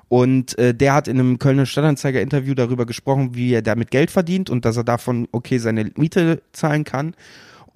[0.09, 4.51] und äh, der hat in einem Kölner Stadtanzeiger-Interview darüber gesprochen, wie er damit Geld verdient
[4.51, 7.15] und dass er davon okay seine Miete zahlen kann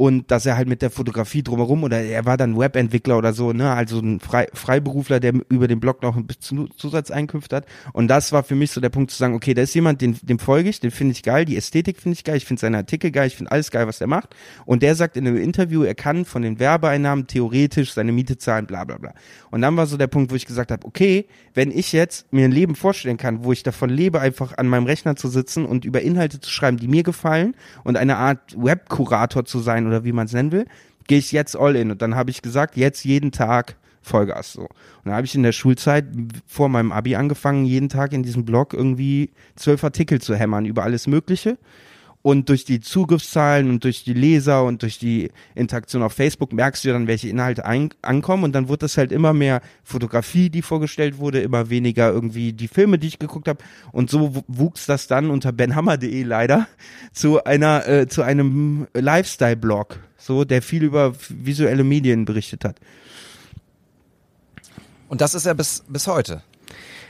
[0.00, 3.52] und dass er halt mit der Fotografie drumherum oder er war dann Webentwickler oder so,
[3.52, 8.08] ne, also ein Frei, Freiberufler, der über den Blog noch ein bisschen Zusatzeinkünfte hat und
[8.08, 10.38] das war für mich so der Punkt zu sagen, okay, da ist jemand, den, dem
[10.38, 13.10] folge ich, den finde ich geil, die Ästhetik finde ich geil, ich finde seine Artikel
[13.10, 14.34] geil, ich finde alles geil, was er macht
[14.64, 18.64] und der sagt in einem Interview, er kann von den Werbeeinnahmen theoretisch seine Miete zahlen,
[18.64, 19.12] bla bla bla.
[19.50, 22.46] Und dann war so der Punkt, wo ich gesagt habe, okay, wenn ich jetzt mir
[22.46, 25.84] ein Leben vorstellen kann, wo ich davon lebe, einfach an meinem Rechner zu sitzen und
[25.84, 30.12] über Inhalte zu schreiben, die mir gefallen und eine Art Webkurator zu sein oder wie
[30.12, 30.66] man es nennen will,
[31.06, 31.90] gehe ich jetzt all in.
[31.90, 34.62] Und dann habe ich gesagt, jetzt jeden Tag Vollgas so.
[34.62, 34.70] Und
[35.04, 36.06] dann habe ich in der Schulzeit
[36.46, 40.84] vor meinem Abi angefangen, jeden Tag in diesem Blog irgendwie zwölf Artikel zu hämmern über
[40.84, 41.58] alles Mögliche.
[42.22, 46.84] Und durch die Zugriffszahlen und durch die Leser und durch die Interaktion auf Facebook merkst
[46.84, 48.44] du dann, welche Inhalte ein, ankommen.
[48.44, 52.68] Und dann wird es halt immer mehr Fotografie, die vorgestellt wurde, immer weniger irgendwie die
[52.68, 53.64] Filme, die ich geguckt habe.
[53.90, 56.68] Und so wuchs das dann unter benhammer.de leider
[57.12, 62.76] zu einer, äh, zu einem Lifestyle-Blog, so, der viel über visuelle Medien berichtet hat.
[65.08, 66.42] Und das ist ja bis, bis heute.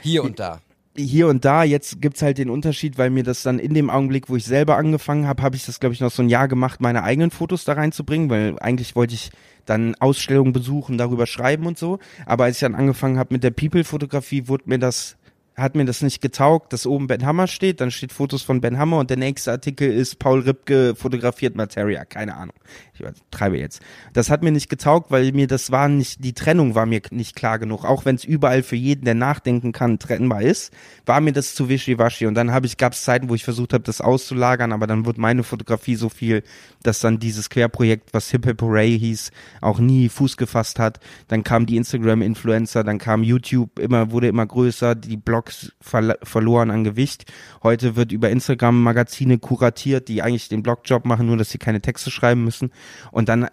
[0.02, 0.60] Hier und da
[1.04, 4.28] hier und da, jetzt gibt's halt den Unterschied, weil mir das dann in dem Augenblick,
[4.28, 6.80] wo ich selber angefangen habe, habe ich das, glaube ich, noch so ein Jahr gemacht,
[6.80, 9.30] meine eigenen Fotos da reinzubringen, weil eigentlich wollte ich
[9.66, 11.98] dann Ausstellungen besuchen, darüber schreiben und so.
[12.26, 15.16] Aber als ich dann angefangen habe mit der People-Fotografie, wurde mir das
[15.56, 18.78] hat mir das nicht getaugt, dass oben Ben Hammer steht, dann steht Fotos von Ben
[18.78, 22.54] Hammer und der nächste Artikel ist Paul Ripke fotografiert Materia, keine Ahnung.
[22.94, 23.80] Ich treibe jetzt.
[24.12, 27.34] Das hat mir nicht getaugt, weil mir das war nicht, die Trennung war mir nicht
[27.34, 27.84] klar genug.
[27.84, 30.72] Auch wenn es überall für jeden, der nachdenken kann, trennbar ist,
[31.06, 32.26] war mir das zu wischiwaschi.
[32.26, 35.06] Und dann habe ich, gab es Zeiten, wo ich versucht habe, das auszulagern, aber dann
[35.06, 36.42] wurde meine Fotografie so viel,
[36.82, 41.00] dass dann dieses Querprojekt, was Hip Hip Hooray hieß, auch nie Fuß gefasst hat.
[41.28, 45.49] Dann kam die Instagram-Influencer, dann kam YouTube, immer, wurde immer größer, die Blogs
[45.80, 47.30] ver verloren an Gewicht.
[47.62, 51.80] Heute wird über Instagram Magazine kuratiert, die eigentlich den Blogjob machen, nur dass sie keine
[51.80, 52.72] Texte schreiben müssen.
[53.10, 53.48] Und dann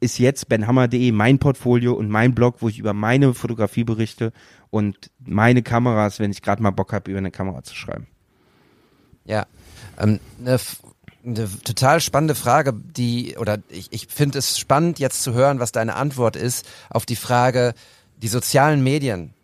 [0.00, 4.32] ist jetzt benhammer.de mein Portfolio und mein Blog, wo ich über meine Fotografie berichte
[4.70, 8.06] und meine Kameras, wenn ich gerade mal Bock habe, über eine Kamera zu schreiben.
[9.24, 9.46] Ja.
[9.98, 10.58] Ähm, eine,
[11.24, 15.72] eine total spannende Frage, die, oder ich, ich finde es spannend, jetzt zu hören, was
[15.72, 17.74] deine Antwort ist auf die Frage,
[18.16, 19.34] die sozialen Medien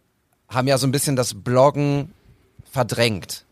[0.54, 2.10] haben ja so ein bisschen das Bloggen
[2.70, 3.44] verdrängt.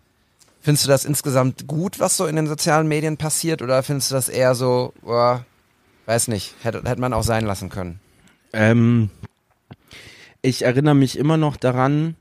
[0.60, 4.14] Findest du das insgesamt gut, was so in den sozialen Medien passiert, oder findest du
[4.14, 5.44] das eher so, boah,
[6.06, 8.00] weiß nicht, hätte, hätte man auch sein lassen können?
[8.52, 9.10] Ähm,
[10.40, 12.16] ich erinnere mich immer noch daran,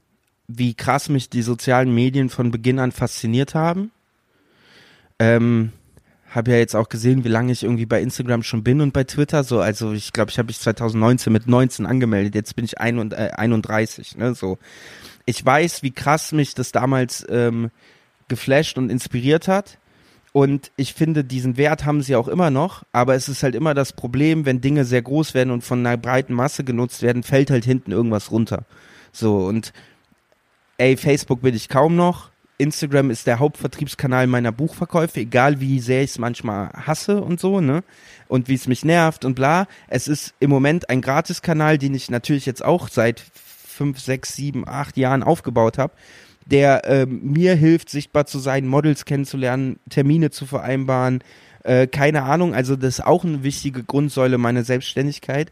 [0.47, 3.91] wie krass mich die sozialen Medien von Beginn an fasziniert haben.
[5.19, 5.71] Ähm,
[6.31, 9.03] habe ja jetzt auch gesehen, wie lange ich irgendwie bei Instagram schon bin und bei
[9.03, 9.43] Twitter.
[9.43, 12.35] So, also ich glaube, ich habe mich 2019 mit 19 angemeldet.
[12.35, 14.17] Jetzt bin ich ein und, äh, 31.
[14.17, 14.57] Ne, so.
[15.25, 17.69] Ich weiß, wie krass mich das damals ähm,
[18.29, 19.77] geflasht und inspiriert hat.
[20.33, 23.73] Und ich finde, diesen Wert haben sie auch immer noch, aber es ist halt immer
[23.73, 27.51] das Problem, wenn Dinge sehr groß werden und von einer breiten Masse genutzt werden, fällt
[27.51, 28.63] halt hinten irgendwas runter.
[29.11, 29.73] So, und
[30.77, 32.30] ey, Facebook bin ich kaum noch.
[32.61, 37.59] Instagram ist der Hauptvertriebskanal meiner Buchverkäufe, egal wie sehr ich es manchmal hasse und so,
[37.59, 37.83] ne?
[38.27, 39.67] Und wie es mich nervt und bla.
[39.87, 44.67] Es ist im Moment ein Gratiskanal, den ich natürlich jetzt auch seit fünf, sechs, sieben,
[44.67, 45.93] acht Jahren aufgebaut habe,
[46.45, 51.23] der ähm, mir hilft, sichtbar zu sein, Models kennenzulernen, Termine zu vereinbaren,
[51.63, 55.51] äh, keine Ahnung, also das ist auch eine wichtige Grundsäule meiner Selbstständigkeit.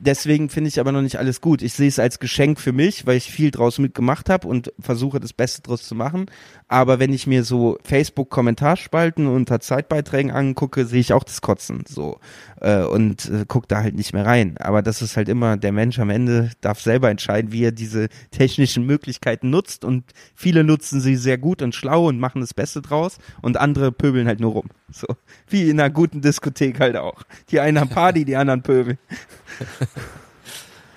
[0.00, 1.60] Deswegen finde ich aber noch nicht alles gut.
[1.60, 5.18] Ich sehe es als Geschenk für mich, weil ich viel draus mitgemacht habe und versuche
[5.18, 6.26] das Beste draus zu machen.
[6.68, 12.20] Aber wenn ich mir so Facebook-Kommentarspalten unter Zeitbeiträgen angucke, sehe ich auch das Kotzen so
[12.60, 14.56] äh, und äh, gucke da halt nicht mehr rein.
[14.58, 18.08] Aber das ist halt immer der Mensch am Ende darf selber entscheiden, wie er diese
[18.30, 22.82] technischen Möglichkeiten nutzt und viele nutzen sie sehr gut und schlau und machen das Beste
[22.82, 24.68] draus und andere pöbeln halt nur rum.
[24.90, 25.06] So
[25.48, 27.22] wie in einer guten Diskothek halt auch.
[27.50, 28.98] Die einen haben Party, die anderen pöbeln.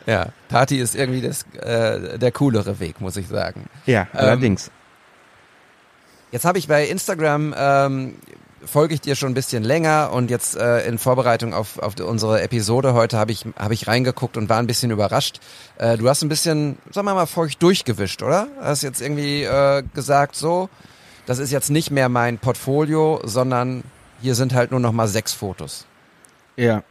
[0.08, 3.69] Ja, Party ist irgendwie das, äh, der coolere Weg, muss ich sagen.
[3.86, 4.71] Ja, allerdings.
[6.32, 8.15] Jetzt habe ich bei Instagram ähm,
[8.65, 12.41] folge ich dir schon ein bisschen länger und jetzt äh, in Vorbereitung auf, auf unsere
[12.41, 15.39] Episode heute habe ich habe ich reingeguckt und war ein bisschen überrascht.
[15.77, 18.47] Äh, du hast ein bisschen, sagen wir mal, feucht durchgewischt, oder?
[18.60, 20.69] Hast jetzt irgendwie äh, gesagt, so,
[21.25, 23.84] das ist jetzt nicht mehr mein Portfolio, sondern
[24.21, 25.86] hier sind halt nur noch mal sechs Fotos.
[26.55, 26.84] Ja.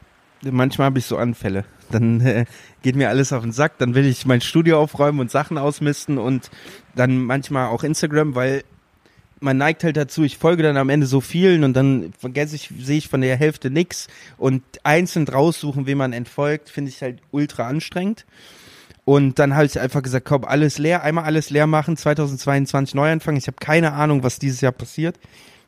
[0.43, 1.65] Manchmal habe ich so Anfälle.
[1.91, 2.47] Dann äh,
[2.83, 6.19] geht mir alles auf den Sack, dann will ich mein Studio aufräumen und Sachen ausmisten
[6.19, 6.51] und
[6.95, 8.65] dann manchmal auch Instagram, weil
[9.41, 12.71] man neigt halt dazu, ich folge dann am Ende so vielen und dann vergesse ich,
[12.79, 17.21] sehe ich von der Hälfte nix und einzeln raussuchen, wem man entfolgt, finde ich halt
[17.31, 18.27] ultra anstrengend.
[19.05, 23.11] Und dann habe ich einfach gesagt, komm, alles leer, einmal alles leer machen, 2022 neu
[23.11, 23.39] anfangen.
[23.39, 25.19] Ich habe keine Ahnung, was dieses Jahr passiert.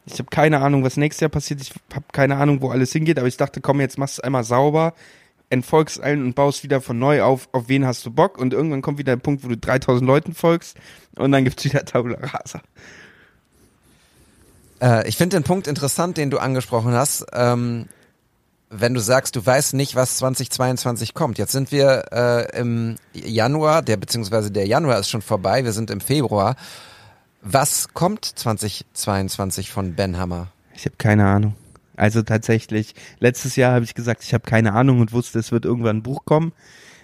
[0.07, 1.61] Ich habe keine Ahnung, was nächstes Jahr passiert.
[1.61, 3.19] Ich habe keine Ahnung, wo alles hingeht.
[3.19, 4.95] Aber ich dachte, komm, jetzt machst du es einmal sauber,
[5.51, 8.39] entfolgst allen und baust wieder von neu auf, auf wen hast du Bock.
[8.39, 10.77] Und irgendwann kommt wieder der Punkt, wo du 3000 Leuten folgst
[11.17, 12.63] und dann gibt's wieder Tabula Rasa.
[14.81, 17.27] Äh, ich finde den Punkt interessant, den du angesprochen hast.
[17.33, 17.87] Ähm,
[18.73, 21.39] wenn du sagst, du weißt nicht, was 2022 kommt.
[21.39, 25.91] Jetzt sind wir äh, im Januar, der beziehungsweise der Januar ist schon vorbei, wir sind
[25.91, 26.57] im Februar.
[27.43, 30.53] Was kommt 2022 von Ben Hammer?
[30.75, 31.55] Ich habe keine Ahnung.
[31.97, 35.67] Also tatsächlich, letztes Jahr habe ich gesagt, ich habe keine Ahnung und wusste, es wird
[35.67, 36.53] irgendwann ein Buch kommen.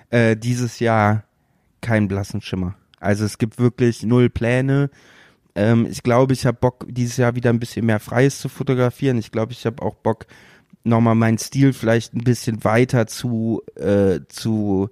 [0.09, 1.25] Äh, dieses Jahr
[1.83, 2.75] kein blassen Schimmer.
[2.99, 4.91] Also es gibt wirklich null Pläne.
[5.55, 9.19] Ähm, ich glaube, ich habe Bock, dieses Jahr wieder ein bisschen mehr Freies zu fotografieren.
[9.19, 10.27] Ich glaube, ich habe auch Bock,
[10.85, 14.91] nochmal meinen Stil vielleicht ein bisschen weiter zu, äh, zu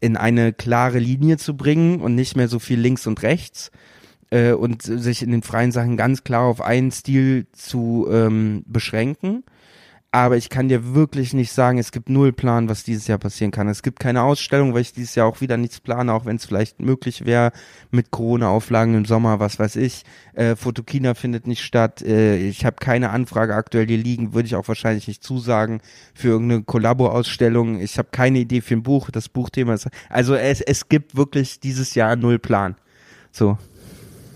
[0.00, 3.70] in eine klare Linie zu bringen und nicht mehr so viel links und rechts
[4.30, 9.44] äh, und sich in den freien Sachen ganz klar auf einen Stil zu ähm, beschränken.
[10.16, 13.50] Aber ich kann dir wirklich nicht sagen, es gibt null Plan, was dieses Jahr passieren
[13.50, 13.68] kann.
[13.68, 16.46] Es gibt keine Ausstellung, weil ich dieses Jahr auch wieder nichts plane, auch wenn es
[16.46, 17.52] vielleicht möglich wäre
[17.90, 20.04] mit Corona-Auflagen im Sommer, was weiß ich.
[20.32, 22.00] Äh, Fotokina findet nicht statt.
[22.00, 25.82] Äh, ich habe keine Anfrage aktuell hier liegen, würde ich auch wahrscheinlich nicht zusagen
[26.14, 27.78] für irgendeine Kollabo-Ausstellung.
[27.78, 29.10] Ich habe keine Idee für ein Buch.
[29.10, 29.86] Das Buchthema ist.
[30.08, 32.76] Also es, es gibt wirklich dieses Jahr null Plan.
[33.32, 33.58] So.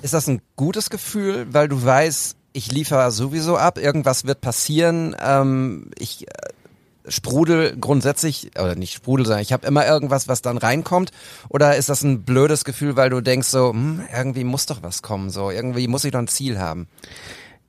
[0.02, 5.16] Ist das ein gutes Gefühl, weil du weißt, ich liefere sowieso ab, irgendwas wird passieren,
[5.20, 6.30] ähm, ich äh,
[7.08, 11.10] sprudel grundsätzlich, oder nicht sprudel, sondern ich habe immer irgendwas, was dann reinkommt?
[11.48, 15.02] Oder ist das ein blödes Gefühl, weil du denkst so, hm, irgendwie muss doch was
[15.02, 16.88] kommen, so irgendwie muss ich doch ein Ziel haben?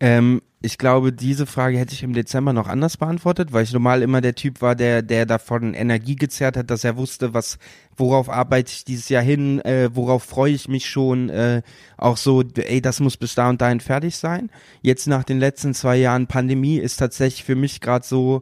[0.01, 4.01] Ähm, ich glaube, diese Frage hätte ich im Dezember noch anders beantwortet, weil ich normal
[4.01, 7.59] immer der Typ war, der, der davon Energie gezerrt hat, dass er wusste, was,
[7.95, 11.61] worauf arbeite ich dieses Jahr hin, äh, worauf freue ich mich schon, äh,
[11.97, 14.49] auch so, ey, das muss bis da und dahin fertig sein.
[14.81, 18.41] Jetzt nach den letzten zwei Jahren Pandemie ist tatsächlich für mich gerade so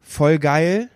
[0.00, 0.90] voll geil,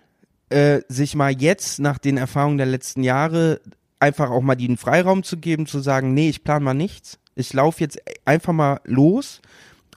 [0.49, 3.59] äh, sich mal jetzt nach den Erfahrungen der letzten Jahre
[3.99, 7.53] einfach auch mal den Freiraum zu geben, zu sagen, nee, ich plan mal nichts Ich
[7.53, 9.41] laufe jetzt einfach mal los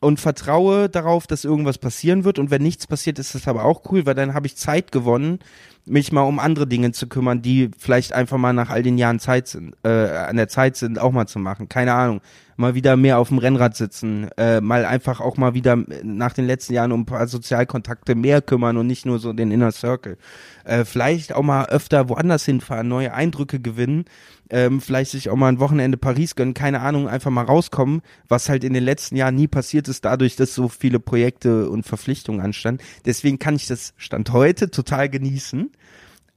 [0.01, 2.39] und vertraue darauf, dass irgendwas passieren wird.
[2.39, 5.41] Und wenn nichts passiert, ist das aber auch cool, weil dann habe ich Zeit gewonnen,
[5.87, 9.19] mich mal um andere Dinge zu kümmern, die vielleicht einfach mal nach all den Jahren
[9.19, 11.69] Zeit sind, äh, an der Zeit sind, auch mal zu machen.
[11.69, 12.21] Keine Ahnung.
[12.57, 16.47] Mal wieder mehr auf dem Rennrad sitzen, äh, mal einfach auch mal wieder nach den
[16.47, 20.19] letzten Jahren um ein paar Sozialkontakte mehr kümmern und nicht nur so den Inner Circle.
[20.65, 24.05] Äh, vielleicht auch mal öfter woanders hinfahren, neue Eindrücke gewinnen,
[24.51, 28.49] ähm, vielleicht sich auch mal ein Wochenende Paris gönnen, keine Ahnung, einfach mal rauskommen, was
[28.49, 32.41] halt in den letzten Jahren nie passiert ist, dadurch, dass so viele Projekte und Verpflichtungen
[32.43, 32.83] anstanden.
[33.07, 35.71] Deswegen kann ich das Stand heute total genießen.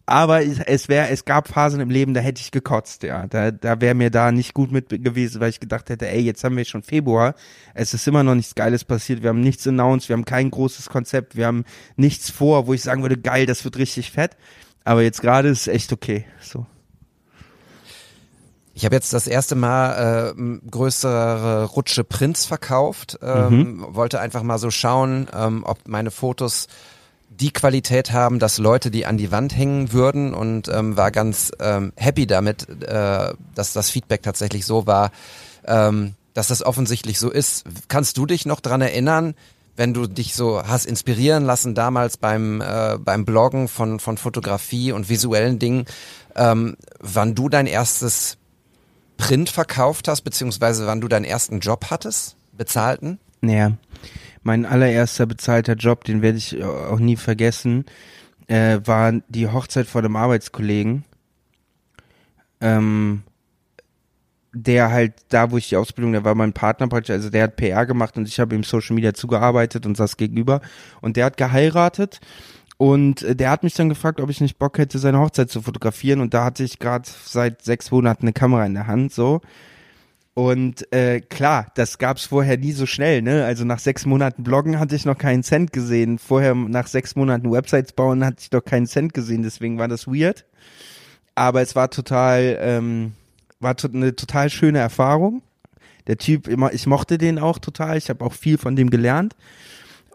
[0.05, 3.25] Aber es, wäre, es gab Phasen im Leben, da hätte ich gekotzt, ja.
[3.27, 6.43] Da, da wäre mir da nicht gut mit gewesen, weil ich gedacht hätte, ey, jetzt
[6.43, 7.35] haben wir schon Februar,
[7.73, 10.89] es ist immer noch nichts Geiles passiert, wir haben nichts announced, wir haben kein großes
[10.89, 11.63] Konzept, wir haben
[11.95, 14.35] nichts vor, wo ich sagen würde, geil, das wird richtig fett.
[14.83, 16.25] Aber jetzt gerade ist es echt okay.
[16.41, 16.65] So.
[18.73, 23.19] Ich habe jetzt das erste Mal äh, größere Rutsche Prinz verkauft.
[23.21, 23.85] Ähm, mhm.
[23.95, 26.67] Wollte einfach mal so schauen, ähm, ob meine Fotos
[27.39, 31.51] die Qualität haben, dass Leute die an die Wand hängen würden und ähm, war ganz
[31.59, 35.11] ähm, happy damit, äh, dass das Feedback tatsächlich so war,
[35.65, 37.65] ähm, dass das offensichtlich so ist.
[37.87, 39.35] Kannst du dich noch dran erinnern,
[39.75, 44.91] wenn du dich so hast inspirieren lassen damals beim äh, beim Bloggen von von Fotografie
[44.91, 45.85] und visuellen Dingen,
[46.35, 48.37] ähm, wann du dein erstes
[49.17, 53.19] Print verkauft hast, beziehungsweise wann du deinen ersten Job hattest, bezahlten?
[53.41, 53.73] Naja,
[54.43, 57.85] mein allererster bezahlter Job, den werde ich auch nie vergessen,
[58.47, 61.05] äh, war die Hochzeit vor dem Arbeitskollegen.
[62.61, 63.23] Ähm,
[64.53, 67.55] der halt da, wo ich die Ausbildung, der war mein Partner praktisch, also der hat
[67.55, 70.61] PR gemacht und ich habe ihm Social Media zugearbeitet und saß gegenüber.
[71.01, 72.19] Und der hat geheiratet
[72.77, 76.21] und der hat mich dann gefragt, ob ich nicht Bock hätte, seine Hochzeit zu fotografieren.
[76.21, 79.41] Und da hatte ich gerade seit sechs Monaten eine Kamera in der Hand so
[80.35, 83.45] und äh, klar, das gab's vorher nie so schnell, ne?
[83.45, 86.17] Also nach sechs Monaten Bloggen hatte ich noch keinen Cent gesehen.
[86.17, 90.07] Vorher nach sechs Monaten Websites bauen hatte ich noch keinen Cent gesehen, deswegen war das
[90.07, 90.45] weird.
[91.35, 93.13] Aber es war total, ähm,
[93.59, 95.43] war to eine total schöne Erfahrung.
[96.07, 97.97] Der Typ, immer, ich mochte den auch total.
[97.97, 99.35] Ich habe auch viel von dem gelernt.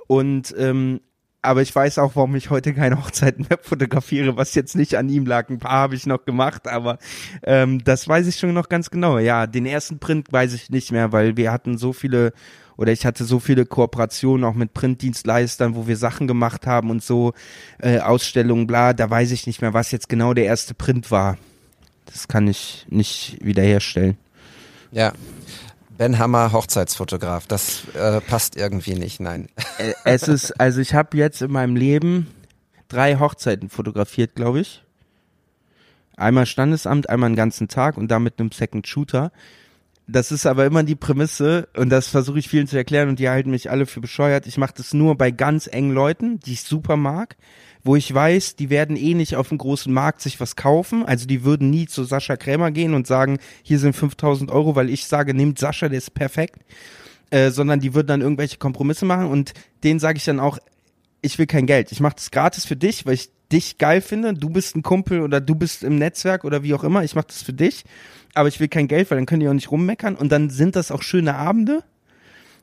[0.09, 1.01] Und ähm,
[1.43, 5.09] aber ich weiß auch, warum ich heute keine Hochzeiten mehr fotografiere, was jetzt nicht an
[5.09, 5.49] ihm lag.
[5.49, 6.99] Ein paar habe ich noch gemacht, aber
[7.43, 9.19] ähm, das weiß ich schon noch ganz genau.
[9.19, 12.33] Ja, den ersten Print weiß ich nicht mehr, weil wir hatten so viele
[12.77, 17.03] oder ich hatte so viele Kooperationen auch mit Printdienstleistern, wo wir Sachen gemacht haben und
[17.03, 17.33] so
[17.81, 18.93] äh, Ausstellungen, bla.
[18.93, 21.39] Da weiß ich nicht mehr, was jetzt genau der erste Print war.
[22.07, 24.17] Das kann ich nicht wiederherstellen.
[24.93, 25.13] Ja,
[25.99, 27.49] Ben Hammer, Hochzeitsfotograf.
[27.49, 29.49] Das äh, passt irgendwie nicht, nein.
[30.05, 32.29] Es ist, also ich habe jetzt in meinem Leben
[32.87, 34.85] drei Hochzeiten fotografiert, glaube ich.
[36.17, 39.33] Einmal Standesamt, einmal einen ganzen Tag und dann mit einem Second Shooter.
[40.07, 43.29] Das ist aber immer die Prämisse und das versuche ich vielen zu erklären und die
[43.29, 44.47] halten mich alle für bescheuert.
[44.47, 47.37] Ich mache das nur bei ganz engen Leuten, die ich super mag
[47.89, 51.07] wo ich weiß, die werden eh nicht auf dem großen Markt sich was kaufen.
[51.07, 54.91] Also die würden nie zu Sascha Krämer gehen und sagen, hier sind 5000 Euro, weil
[54.91, 56.61] ich sage, nehmt Sascha, der ist perfekt.
[57.31, 60.59] Äh, sondern die würden dann irgendwelche Kompromisse machen und denen sage ich dann auch,
[61.23, 61.91] ich will kein Geld.
[61.91, 64.35] Ich mache das gratis für dich, weil ich dich geil finde.
[64.35, 67.05] Du bist ein Kumpel oder du bist im Netzwerk oder wie auch immer.
[67.05, 67.85] Ich mache das für dich,
[68.35, 70.15] aber ich will kein Geld, weil dann können die auch nicht rummeckern.
[70.15, 71.85] Und dann sind das auch schöne Abende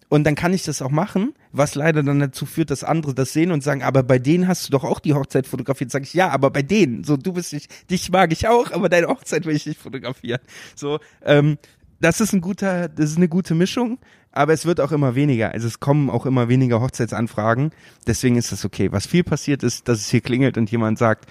[0.09, 3.33] und dann kann ich das auch machen, was leider dann dazu führt, dass andere das
[3.33, 5.91] sehen und sagen, aber bei denen hast du doch auch die Hochzeit fotografiert.
[5.91, 7.03] Sag ich, ja, aber bei denen.
[7.03, 10.41] So, du bist nicht, dich mag ich auch, aber deine Hochzeit will ich nicht fotografieren.
[10.75, 11.57] So, ähm,
[11.99, 13.97] das ist ein guter, das ist eine gute Mischung,
[14.31, 15.51] aber es wird auch immer weniger.
[15.51, 17.71] Also es kommen auch immer weniger Hochzeitsanfragen.
[18.05, 18.91] Deswegen ist das okay.
[18.91, 21.25] Was viel passiert ist, dass es hier klingelt und jemand sagt,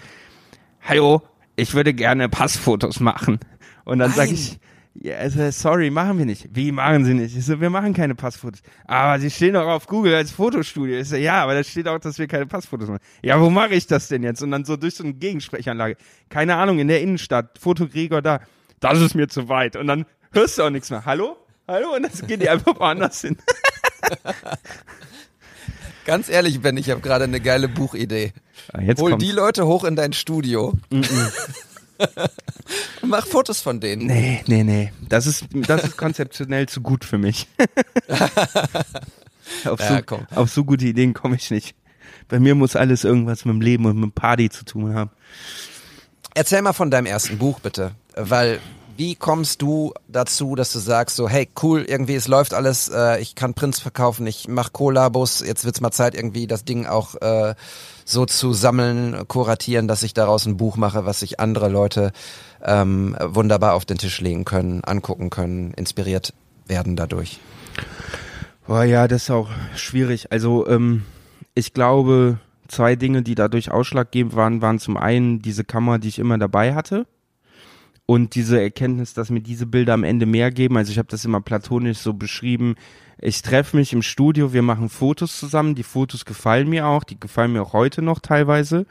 [0.83, 1.23] Hallo,
[1.57, 3.39] ich würde gerne Passfotos machen.
[3.85, 4.59] Und dann sage ich,
[4.95, 6.49] ja, also, sorry, machen wir nicht.
[6.53, 7.37] Wie machen sie nicht?
[7.37, 8.61] Ich so, wir machen keine Passfotos.
[8.87, 10.99] Aber sie stehen doch auf Google als Fotostudio.
[11.01, 13.01] Ich so, ja, aber da steht auch, dass wir keine Passfotos machen.
[13.23, 14.41] Ja, wo mache ich das denn jetzt?
[14.43, 15.97] Und dann so durch so eine Gegensprechanlage.
[16.29, 18.41] Keine Ahnung, in der Innenstadt, Fotogregor da.
[18.81, 19.75] Das ist mir zu weit.
[19.77, 21.05] Und dann hörst du auch nichts mehr.
[21.05, 21.37] Hallo?
[21.67, 21.97] Hallo?
[21.97, 23.37] Und dann geht die einfach woanders hin.
[26.05, 28.33] Ganz ehrlich, Ben, ich habe gerade eine geile Buchidee.
[28.73, 29.25] Ah, Hol kommt's.
[29.25, 30.75] die Leute hoch in dein Studio.
[33.03, 34.07] Mach Fotos von denen.
[34.07, 34.93] Nee, nee, nee.
[35.09, 37.49] Das ist, das ist konzeptionell zu gut für mich.
[39.65, 41.75] auf, Ja, so, auf so gute Ideen komme ich nicht.
[42.29, 45.11] Bei mir muss alles irgendwas mit dem Leben und mit dem Party zu tun haben.
[46.35, 48.61] Erzähl mal von deinem ersten Buch bitte, weil
[48.97, 53.21] wie kommst du dazu, dass du sagst so, hey cool, irgendwie es läuft alles, äh,
[53.21, 57.17] ich kann Prints verkaufen, ich mach Kollabos, jetzt wird's mal Zeit irgendwie das Ding auch
[57.17, 57.55] äh,
[58.05, 62.13] so zu sammeln, kuratieren, dass ich daraus ein Buch mache, was sich andere Leute
[62.65, 66.35] ähm, wunderbar auf den Tisch legen können, angucken können, inspiriert
[66.67, 67.41] werden dadurch?
[68.67, 70.33] Boah, ja, das ist auch schwierig.
[70.33, 71.05] Also ähm,
[71.55, 76.19] ich glaube, zwei Dinge, die dadurch ausschlaggebend waren, waren zum einen diese Kamera, die ich
[76.19, 77.07] immer dabei hatte
[78.07, 80.77] und diese Erkenntnis, dass mir diese Bilder am Ende mehr geben.
[80.77, 82.75] Also ich habe das immer platonisch so beschrieben.
[83.19, 85.75] Ich treffe mich im Studio, wir machen Fotos zusammen.
[85.75, 88.87] Die Fotos gefallen mir auch, die gefallen mir auch heute noch teilweise.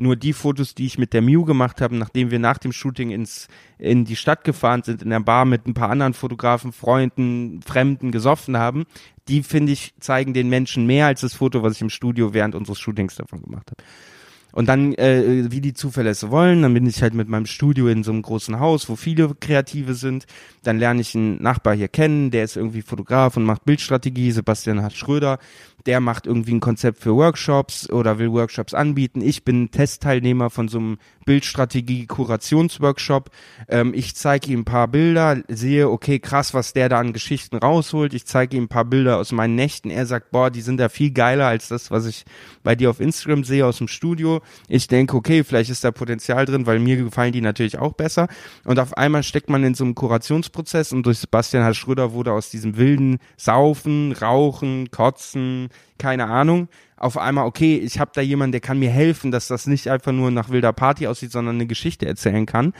[0.00, 3.10] Nur die Fotos, die ich mit der Mew gemacht habe, nachdem wir nach dem Shooting
[3.10, 7.60] ins, in die Stadt gefahren sind, in der Bar mit ein paar anderen Fotografen, Freunden,
[7.62, 8.86] Fremden gesoffen haben,
[9.26, 12.54] die finde ich zeigen den Menschen mehr als das Foto, was ich im Studio während
[12.54, 13.82] unseres Shootings davon gemacht habe.
[14.52, 17.88] Und dann, äh, wie die Zufälle es wollen, dann bin ich halt mit meinem Studio
[17.88, 20.26] in so einem großen Haus, wo viele Kreative sind.
[20.62, 24.82] Dann lerne ich einen Nachbar hier kennen, der ist irgendwie Fotograf und macht Bildstrategie, Sebastian
[24.82, 25.38] Hart Schröder.
[25.86, 29.20] Der macht irgendwie ein Konzept für Workshops oder will Workshops anbieten.
[29.20, 33.30] Ich bin Testteilnehmer von so einem Bildstrategie-Kurationsworkshop.
[33.68, 37.58] Ähm, ich zeige ihm ein paar Bilder, sehe, okay, krass, was der da an Geschichten
[37.58, 38.14] rausholt.
[38.14, 39.90] Ich zeige ihm ein paar Bilder aus meinen Nächten.
[39.90, 42.24] Er sagt, boah, die sind da viel geiler als das, was ich
[42.62, 44.40] bei dir auf Instagram sehe aus dem Studio.
[44.68, 48.28] Ich denke, okay, vielleicht ist da Potenzial drin, weil mir gefallen die natürlich auch besser.
[48.64, 51.74] Und auf einmal steckt man in so einem Kurationsprozess und durch Sebastian H.
[51.74, 55.67] Schröder wurde aus diesem wilden Saufen, Rauchen, Kotzen,
[55.98, 59.66] keine Ahnung, auf einmal, okay, ich habe da jemanden, der kann mir helfen, dass das
[59.66, 62.72] nicht einfach nur nach wilder Party aussieht, sondern eine Geschichte erzählen kann.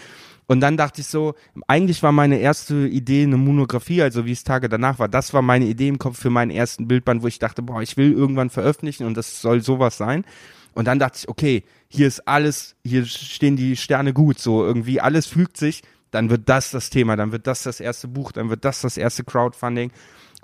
[0.46, 1.34] Und dann dachte ich so,
[1.66, 5.08] eigentlich war meine erste Idee eine Monografie, also wie es Tage danach war.
[5.08, 7.98] Das war meine Idee im Kopf für meinen ersten Bildband, wo ich dachte, boah, ich
[7.98, 10.24] will irgendwann veröffentlichen und das soll sowas sein.
[10.72, 15.00] Und dann dachte ich, okay, hier ist alles, hier stehen die Sterne gut, so irgendwie
[15.00, 15.82] alles fügt sich.
[16.10, 18.96] Dann wird das das Thema, dann wird das das erste Buch, dann wird das das
[18.96, 19.92] erste Crowdfunding.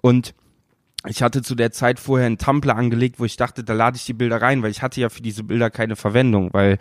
[0.02, 0.34] Und
[1.06, 4.04] ich hatte zu der Zeit vorher einen Tumblr angelegt, wo ich dachte, da lade ich
[4.04, 6.78] die Bilder rein, weil ich hatte ja für diese Bilder keine Verwendung, weil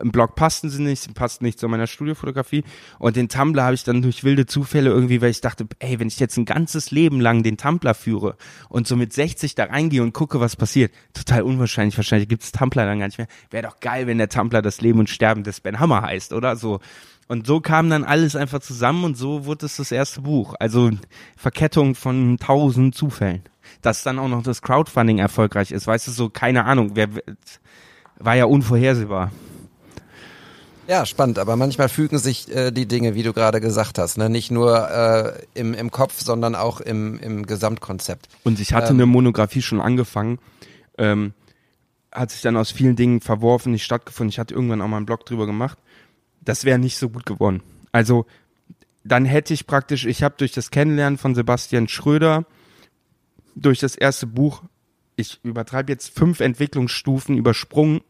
[0.00, 2.64] im Blog passten sie nicht, sie passten nicht zu meiner Studiofotografie
[2.98, 6.08] und den Tumblr habe ich dann durch wilde Zufälle irgendwie, weil ich dachte, ey, wenn
[6.08, 8.36] ich jetzt ein ganzes Leben lang den Tumblr führe
[8.68, 12.52] und so mit 60 da reingehe und gucke, was passiert, total unwahrscheinlich, wahrscheinlich gibt es
[12.52, 15.42] Tumblr dann gar nicht mehr, wäre doch geil, wenn der Tumblr das Leben und Sterben
[15.42, 16.80] des Ben Hammer heißt, oder so.
[17.28, 20.54] Und so kam dann alles einfach zusammen und so wurde es das erste Buch.
[20.60, 20.90] Also
[21.36, 23.42] Verkettung von tausend Zufällen.
[23.86, 27.08] Dass dann auch noch das Crowdfunding erfolgreich ist, weißt du, so keine Ahnung, wer
[28.18, 29.30] war ja unvorhersehbar.
[30.88, 34.28] Ja, spannend, aber manchmal fügen sich äh, die Dinge, wie du gerade gesagt hast, ne?
[34.28, 38.28] nicht nur äh, im, im Kopf, sondern auch im, im Gesamtkonzept.
[38.42, 38.96] Und ich hatte Ähm.
[38.96, 40.38] eine Monografie schon angefangen,
[40.98, 41.32] ähm,
[42.10, 44.30] hat sich dann aus vielen Dingen verworfen, nicht stattgefunden.
[44.30, 45.78] Ich hatte irgendwann auch mal einen Blog drüber gemacht.
[46.40, 47.62] Das wäre nicht so gut geworden.
[47.92, 48.26] Also
[49.04, 52.46] dann hätte ich praktisch, ich habe durch das Kennenlernen von Sebastian Schröder,
[53.56, 54.62] durch das erste Buch,
[55.16, 58.02] ich übertreibe jetzt fünf Entwicklungsstufen übersprungen,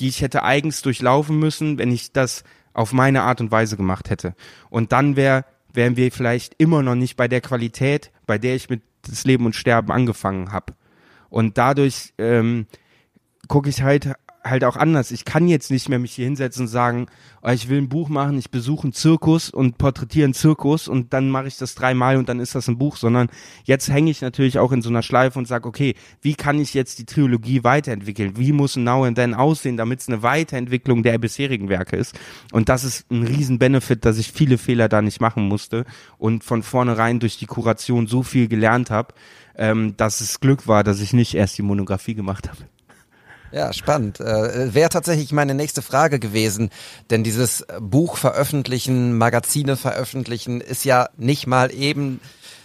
[0.00, 4.10] die ich hätte eigens durchlaufen müssen, wenn ich das auf meine Art und Weise gemacht
[4.10, 4.34] hätte.
[4.68, 8.68] Und dann wär, wären wir vielleicht immer noch nicht bei der Qualität, bei der ich
[8.68, 10.74] mit das Leben und Sterben angefangen habe.
[11.30, 12.66] Und dadurch ähm,
[13.48, 15.10] gucke ich halt halt auch anders.
[15.10, 17.06] Ich kann jetzt nicht mehr mich hier hinsetzen und sagen,
[17.42, 21.12] oh, ich will ein Buch machen, ich besuche einen Zirkus und porträtiere einen Zirkus und
[21.12, 23.28] dann mache ich das dreimal und dann ist das ein Buch, sondern
[23.64, 26.74] jetzt hänge ich natürlich auch in so einer Schleife und sage, okay, wie kann ich
[26.74, 28.36] jetzt die Trilogie weiterentwickeln?
[28.36, 32.18] Wie muss ein Now and Then aussehen, damit es eine Weiterentwicklung der bisherigen Werke ist?
[32.52, 35.84] Und das ist ein riesen Benefit, dass ich viele Fehler da nicht machen musste
[36.16, 39.14] und von vornherein durch die Kuration so viel gelernt habe,
[39.56, 42.58] ähm, dass es Glück war, dass ich nicht erst die Monografie gemacht habe.
[43.52, 44.20] Ja, spannend.
[44.20, 46.70] Äh, Wäre tatsächlich meine nächste Frage gewesen,
[47.10, 52.20] denn dieses Buch veröffentlichen, Magazine veröffentlichen, ist ja nicht mal eben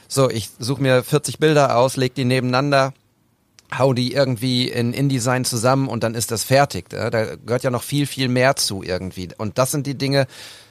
[0.07, 2.93] so, ich suche mir 40 Bilder aus, leg die nebeneinander,
[3.77, 6.89] hau die irgendwie in InDesign zusammen und dann ist das fertig.
[6.89, 9.29] Da gehört ja noch viel, viel mehr zu irgendwie.
[9.37, 10.27] Und das sind die Dinge,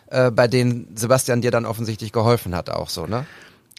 [0.06, 3.26] äh, bei denen Sebastian dir dann offensichtlich geholfen hat, auch so, ne?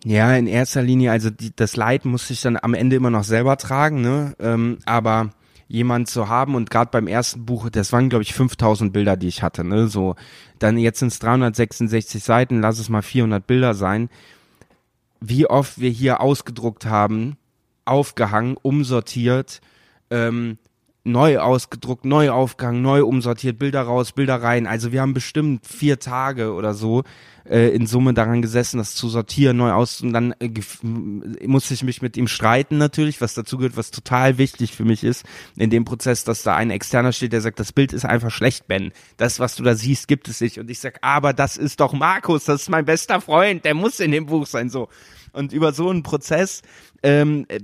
[0.04, 3.24] Ja, in erster Linie, also die, das Leid muss ich dann am Ende immer noch
[3.24, 4.36] selber tragen, ne?
[4.40, 5.32] Ähm, aber
[5.68, 9.28] jemand zu haben und gerade beim ersten Buch, das waren glaube ich 5000 Bilder, die
[9.28, 9.88] ich hatte, ne?
[9.88, 10.16] So,
[10.60, 14.10] dann jetzt sind es 366 Seiten, lass es mal 400 Bilder sein.
[15.22, 17.38] Wie oft wir hier ausgedruckt haben,
[17.84, 19.62] aufgehangen, umsortiert,
[20.12, 20.58] ähm,
[21.04, 24.68] neu ausgedruckt, neu aufgehangen, neu umsortiert, Bilder raus, Bilder rein.
[24.68, 27.04] Also wir haben bestimmt vier Tage oder so
[27.50, 30.50] äh, in Summe daran gesessen, das zu sortieren, neu aus und dann äh,
[30.84, 34.86] m- musste ich mich mit ihm streiten natürlich, was dazu gehört, was total wichtig für
[34.86, 35.26] mich ist
[35.56, 38.68] in dem Prozess, dass da ein Externer steht, der sagt, das Bild ist einfach schlecht,
[38.68, 38.92] Ben.
[39.18, 40.60] Das, was du da siehst, gibt es nicht.
[40.60, 44.00] Und ich sag, aber das ist doch Markus, das ist mein bester Freund, der muss
[44.00, 44.90] in dem Buch sein, so.
[45.34, 46.62] Und über so einen Prozess
[47.04, 47.60] ähm, äh,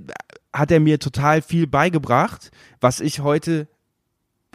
[0.52, 3.68] hat er mir total viel beigebracht, was ich heute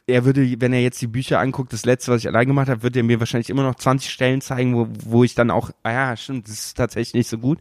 [0.07, 2.81] er würde, wenn er jetzt die Bücher anguckt, das letzte, was ich allein gemacht habe,
[2.81, 5.91] wird er mir wahrscheinlich immer noch 20 Stellen zeigen, wo, wo ich dann auch, ah
[5.91, 7.59] ja, stimmt, das ist tatsächlich nicht so gut.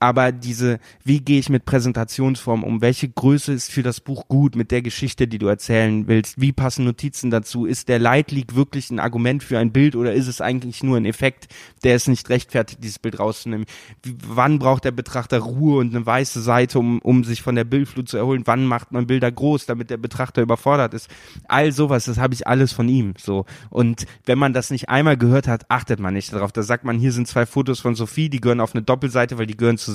[0.00, 2.80] Aber diese, wie gehe ich mit Präsentationsform um?
[2.80, 6.40] Welche Größe ist für das Buch gut mit der Geschichte, die du erzählen willst?
[6.40, 7.66] Wie passen Notizen dazu?
[7.66, 11.04] Ist der Leitleak wirklich ein Argument für ein Bild oder ist es eigentlich nur ein
[11.04, 11.48] Effekt,
[11.84, 13.66] der es nicht rechtfertigt, dieses Bild rauszunehmen?
[14.02, 17.64] Wie, wann braucht der Betrachter Ruhe und eine weiße Seite, um, um sich von der
[17.64, 18.44] Bildflut zu erholen?
[18.46, 21.10] Wann macht man Bilder groß, damit der Betrachter überfordert ist?
[21.46, 23.44] All sowas, das habe ich alles von ihm, so.
[23.68, 26.52] Und wenn man das nicht einmal gehört hat, achtet man nicht darauf.
[26.52, 29.44] Da sagt man, hier sind zwei Fotos von Sophie, die gehören auf eine Doppelseite, weil
[29.44, 29.89] die gehören zusammen.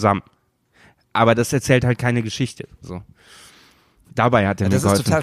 [1.14, 3.02] Aber das erzählt halt keine Geschichte, so.
[4.14, 5.22] Dabei hat er Ja, mir das ist total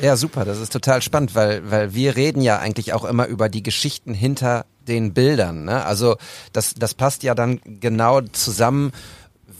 [0.00, 3.48] ja, super, das ist total spannend, weil, weil wir reden ja eigentlich auch immer über
[3.48, 5.64] die Geschichten hinter den Bildern.
[5.64, 5.84] Ne?
[5.84, 6.16] Also
[6.52, 8.92] das, das passt ja dann genau zusammen,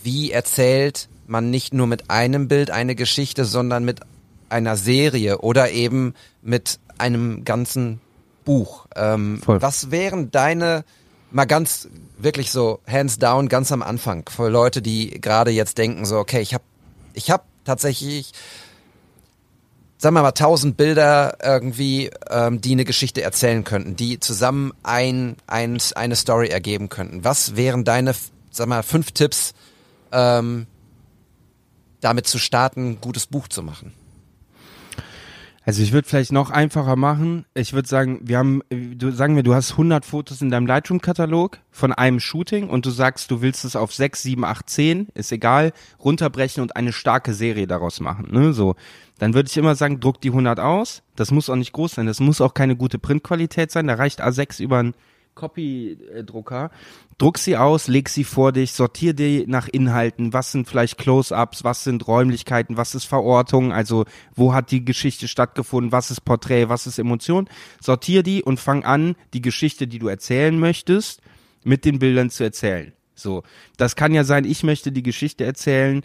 [0.02, 4.00] wie erzählt man nicht nur mit einem Bild eine Geschichte, sondern mit
[4.48, 8.00] einer Serie oder eben mit einem ganzen
[8.44, 8.86] Buch.
[8.96, 10.84] Ähm, was wären deine,
[11.30, 16.04] mal ganz wirklich so hands down, ganz am Anfang, für Leute, die gerade jetzt denken,
[16.04, 16.64] so, okay, ich habe
[17.14, 18.32] ich hab tatsächlich
[19.98, 25.36] sagen wir mal, tausend Bilder irgendwie, ähm, die eine Geschichte erzählen könnten, die zusammen ein,
[25.46, 27.24] ein, eine Story ergeben könnten.
[27.24, 28.14] Was wären deine,
[28.50, 29.54] sag mal, fünf Tipps,
[30.12, 30.66] ähm,
[32.00, 33.92] damit zu starten, ein gutes Buch zu machen?
[35.68, 37.44] Also ich würde vielleicht noch einfacher machen.
[37.52, 40.64] Ich würde sagen, wir haben, äh, du sagen wir, du hast 100 Fotos in deinem
[40.66, 45.08] Lightroom-Katalog von einem Shooting und du sagst, du willst es auf 6, 7, 8, 10,
[45.12, 48.28] ist egal, runterbrechen und eine starke Serie daraus machen.
[48.30, 48.54] Ne?
[48.54, 48.76] So,
[49.18, 51.02] dann würde ich immer sagen, druck die 100 aus.
[51.16, 53.88] Das muss auch nicht groß sein, das muss auch keine gute Printqualität sein.
[53.88, 54.94] Da reicht A6 über einen
[55.38, 56.70] Copy-Drucker.
[57.16, 60.32] Druck sie aus, leg sie vor dich, sortier die nach Inhalten.
[60.32, 65.28] Was sind vielleicht Close-ups, was sind Räumlichkeiten, was ist Verortung, also wo hat die Geschichte
[65.28, 67.48] stattgefunden, was ist Porträt, was ist Emotion.
[67.80, 71.22] Sortier die und fang an, die Geschichte, die du erzählen möchtest,
[71.64, 72.92] mit den Bildern zu erzählen.
[73.14, 73.42] So,
[73.76, 76.02] das kann ja sein, ich möchte die Geschichte erzählen,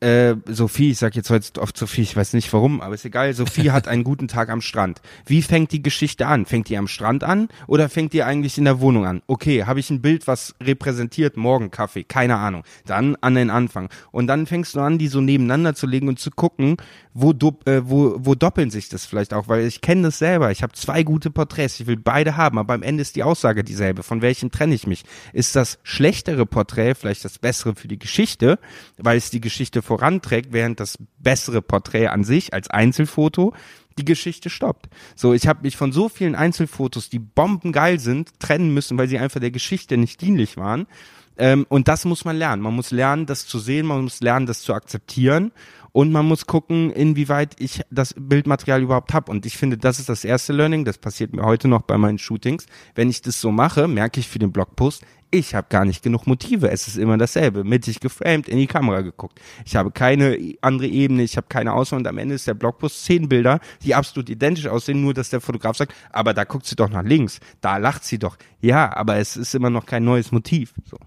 [0.00, 3.32] äh, Sophie, ich sag jetzt heute oft Sophie, ich weiß nicht warum, aber ist egal.
[3.32, 5.00] Sophie hat einen guten Tag am Strand.
[5.24, 6.46] Wie fängt die Geschichte an?
[6.46, 9.22] Fängt die am Strand an oder fängt die eigentlich in der Wohnung an?
[9.26, 12.04] Okay, habe ich ein Bild, was repräsentiert morgen Kaffee?
[12.04, 12.64] Keine Ahnung.
[12.84, 13.88] Dann an den Anfang.
[14.12, 16.76] Und dann fängst du an, die so nebeneinander zu legen und zu gucken,
[17.14, 17.30] wo,
[17.64, 20.50] äh, wo, wo doppeln sich das vielleicht auch, weil ich kenne das selber.
[20.50, 23.64] Ich habe zwei gute Porträts, ich will beide haben, aber am Ende ist die Aussage
[23.64, 24.02] dieselbe.
[24.02, 25.04] Von welchen trenne ich mich?
[25.32, 28.58] Ist das schlechtere Porträt vielleicht das bessere für die Geschichte,
[28.98, 33.52] weil es die Geschichte voranträgt, während das bessere Porträt an sich als Einzelfoto
[33.98, 34.88] die Geschichte stoppt.
[35.14, 39.18] So, ich habe mich von so vielen Einzelfotos, die bombengeil sind, trennen müssen, weil sie
[39.18, 40.86] einfach der Geschichte nicht dienlich waren.
[41.38, 42.62] Ähm, und das muss man lernen.
[42.62, 45.52] Man muss lernen, das zu sehen, man muss lernen, das zu akzeptieren
[45.96, 49.30] und man muss gucken, inwieweit ich das Bildmaterial überhaupt habe.
[49.30, 52.18] Und ich finde, das ist das erste Learning, das passiert mir heute noch bei meinen
[52.18, 52.66] Shootings.
[52.94, 56.26] Wenn ich das so mache, merke ich für den Blogpost, ich habe gar nicht genug
[56.26, 56.70] Motive.
[56.70, 57.64] Es ist immer dasselbe.
[57.64, 59.40] Mittig geframed, in die Kamera geguckt.
[59.64, 63.04] Ich habe keine andere Ebene, ich habe keine Auswahl und am Ende ist der Blogpost
[63.04, 66.76] zehn Bilder, die absolut identisch aussehen, nur dass der Fotograf sagt, aber da guckt sie
[66.76, 68.36] doch nach links, da lacht sie doch.
[68.60, 70.74] Ja, aber es ist immer noch kein neues Motiv.
[70.84, 70.98] So.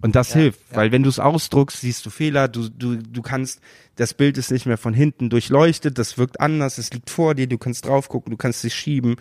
[0.00, 3.60] Und das hilft, weil wenn du es ausdruckst, siehst du Fehler, du, du, du kannst,
[3.96, 7.46] das Bild ist nicht mehr von hinten durchleuchtet, das wirkt anders, es liegt vor dir,
[7.46, 9.16] du kannst drauf gucken, du kannst dich schieben.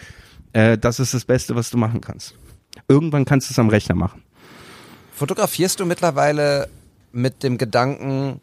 [0.52, 2.36] Äh, das ist das Beste, was du machen kannst.
[2.88, 4.24] Irgendwann kannst du es am Rechner machen.
[5.14, 6.68] Fotografierst du mittlerweile
[7.12, 8.42] mit dem Gedanken,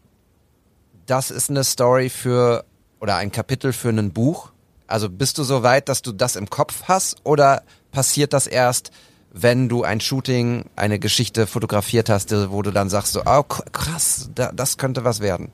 [1.06, 2.64] das ist eine Story für
[3.00, 4.52] oder ein Kapitel für ein Buch?
[4.86, 8.90] Also bist du so weit, dass du das im Kopf hast oder passiert das erst,
[9.32, 14.30] wenn du ein Shooting, eine Geschichte fotografiert hast, wo du dann sagst so, oh krass,
[14.34, 15.52] da, das könnte was werden?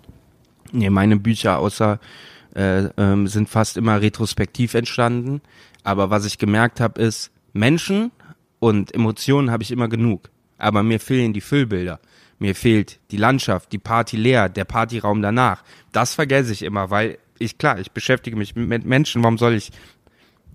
[0.73, 1.99] Nee, meine Bücher außer
[2.55, 5.43] äh, ähm, sind fast immer retrospektiv entstanden.
[5.85, 8.11] Aber was ich gemerkt habe, ist, Menschen
[8.59, 10.31] und Emotionen habe ich immer genug.
[10.59, 12.01] Aber mir fehlen die Füllbilder.
[12.39, 15.63] Mir fehlt die Landschaft, die Party leer, der Partyraum danach.
[15.93, 19.23] Das vergesse ich immer, weil ich, klar, ich beschäftige mich mit Menschen.
[19.23, 19.73] Warum soll ich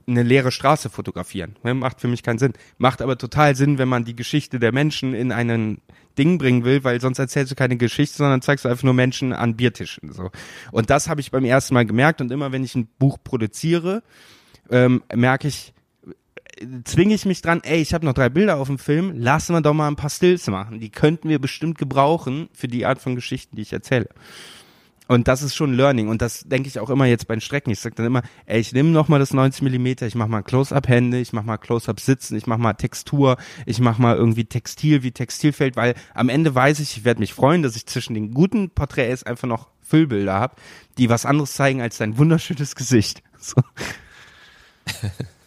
[0.07, 1.55] eine leere Straße fotografieren?
[1.63, 2.53] Macht für mich keinen Sinn.
[2.77, 5.81] Macht aber total Sinn, wenn man die Geschichte der Menschen in einen
[6.17, 9.33] Ding bringen will, weil sonst erzählst du keine Geschichte, sondern zeigst du einfach nur Menschen
[9.33, 10.11] an Biertischen.
[10.11, 10.29] So.
[10.71, 12.21] Und das habe ich beim ersten Mal gemerkt.
[12.21, 14.03] Und immer wenn ich ein Buch produziere,
[14.69, 15.73] ähm, merke ich,
[16.83, 19.61] zwinge ich mich dran, ey, ich habe noch drei Bilder auf dem Film, lassen wir
[19.61, 20.79] doch mal ein paar Stills machen.
[20.79, 24.09] Die könnten wir bestimmt gebrauchen für die Art von Geschichten, die ich erzähle.
[25.07, 26.07] Und das ist schon Learning.
[26.07, 27.69] Und das denke ich auch immer jetzt bei den Strecken.
[27.69, 30.41] Ich sage dann immer, ey, ich nehme noch mal das 90 Millimeter, ich mache mal
[30.41, 33.35] Close-Up-Hände, ich mache mal Close-Up Sitzen, ich mache mal Textur,
[33.65, 37.19] ich mache mal irgendwie Textil, wie Textil fällt, weil am Ende weiß ich, ich werde
[37.19, 40.55] mich freuen, dass ich zwischen den guten Porträts einfach noch Füllbilder habe,
[40.97, 43.21] die was anderes zeigen als dein wunderschönes Gesicht.
[43.43, 43.59] So.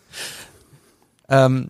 [1.28, 1.68] Ähm,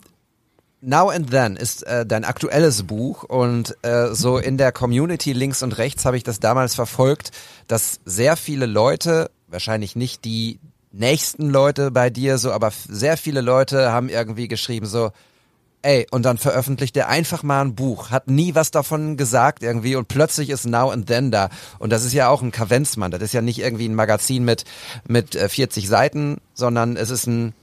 [0.80, 5.62] Now and Then ist äh, dein aktuelles Buch und äh, so in der Community links
[5.62, 7.30] und rechts habe ich das damals verfolgt,
[7.68, 10.60] dass sehr viele Leute, wahrscheinlich nicht die
[10.92, 15.10] nächsten Leute bei dir so, aber sehr viele Leute haben irgendwie geschrieben so,
[15.84, 19.96] ey, und dann veröffentlicht er einfach mal ein Buch, hat nie was davon gesagt irgendwie
[19.96, 21.50] und plötzlich ist Now and Then da.
[21.78, 24.64] Und das ist ja auch ein Kavenzmann, das ist ja nicht irgendwie ein Magazin mit,
[25.06, 27.54] mit äh, 40 Seiten, sondern es ist ein,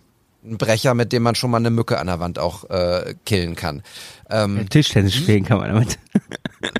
[0.43, 3.55] ein Brecher, mit dem man schon mal eine Mücke an der Wand auch äh, killen
[3.55, 3.83] kann.
[4.29, 5.99] Ähm, Tischtennis spielen kann man damit.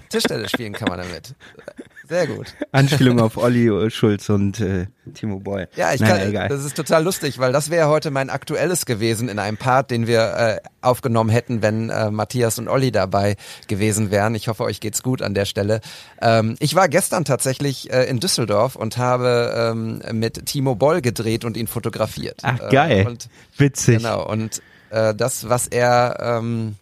[0.09, 1.35] Tischtennis spielen kann man damit.
[2.11, 2.53] Sehr gut.
[2.73, 5.67] Anspielung auf Olli äh, Schulz und äh, Timo Boy.
[5.77, 6.49] Ja, ich naja, kann, egal.
[6.49, 10.07] das ist total lustig, weil das wäre heute mein aktuelles gewesen in einem Part, den
[10.07, 13.37] wir äh, aufgenommen hätten, wenn äh, Matthias und Olli dabei
[13.69, 14.35] gewesen wären.
[14.35, 15.79] Ich hoffe, euch geht's gut an der Stelle.
[16.21, 21.45] Ähm, ich war gestern tatsächlich äh, in Düsseldorf und habe ähm, mit Timo Boll gedreht
[21.45, 22.41] und ihn fotografiert.
[22.43, 23.07] Ach, Äh, geil.
[23.07, 23.99] und, Witzig.
[23.99, 26.75] Genau, und äh, das, was er ähm,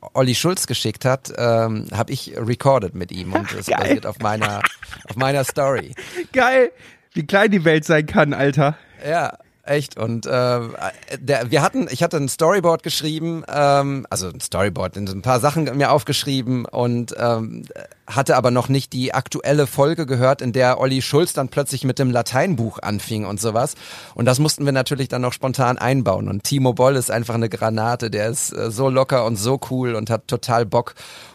[0.00, 4.62] Olli Schulz geschickt hat, ähm, habe ich recorded mit ihm und es basiert auf meiner,
[5.08, 5.94] auf meiner Story.
[6.32, 6.70] Geil.
[7.14, 8.76] Wie klein die Welt sein kann, Alter.
[9.06, 9.38] Ja,
[9.68, 9.98] echt.
[9.98, 10.60] Und äh,
[11.18, 15.64] der, wir hatten, ich hatte ein Storyboard geschrieben, ähm, also ein Storyboard, ein paar Sachen
[15.76, 17.64] mir aufgeschrieben und ähm,
[18.06, 21.98] hatte aber noch nicht die aktuelle Folge gehört, in der Olli Schulz dann plötzlich mit
[21.98, 23.74] dem Lateinbuch anfing und sowas.
[24.14, 26.28] Und das mussten wir natürlich dann noch spontan einbauen.
[26.28, 29.94] Und Timo Boll ist einfach eine Granate, der ist äh, so locker und so cool
[29.94, 30.94] und hat total Bock.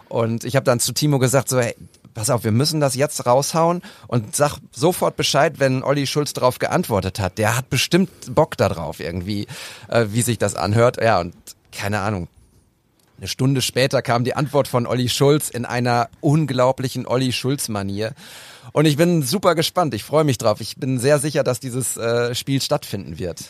[0.09, 1.75] Und ich habe dann zu Timo gesagt, so, hey,
[2.14, 6.59] pass auf, wir müssen das jetzt raushauen und sag sofort Bescheid, wenn Olli Schulz darauf
[6.59, 7.38] geantwortet hat.
[7.38, 9.47] Der hat bestimmt Bock darauf irgendwie,
[9.89, 11.01] äh, wie sich das anhört.
[11.01, 11.34] Ja, und
[11.72, 12.28] keine Ahnung.
[13.18, 18.14] Eine Stunde später kam die Antwort von Olli Schulz in einer unglaublichen Olli Schulz-Manier.
[18.72, 19.93] Und ich bin super gespannt.
[19.93, 20.61] Ich freue mich drauf.
[20.61, 23.45] Ich bin sehr sicher, dass dieses äh, Spiel stattfinden wird.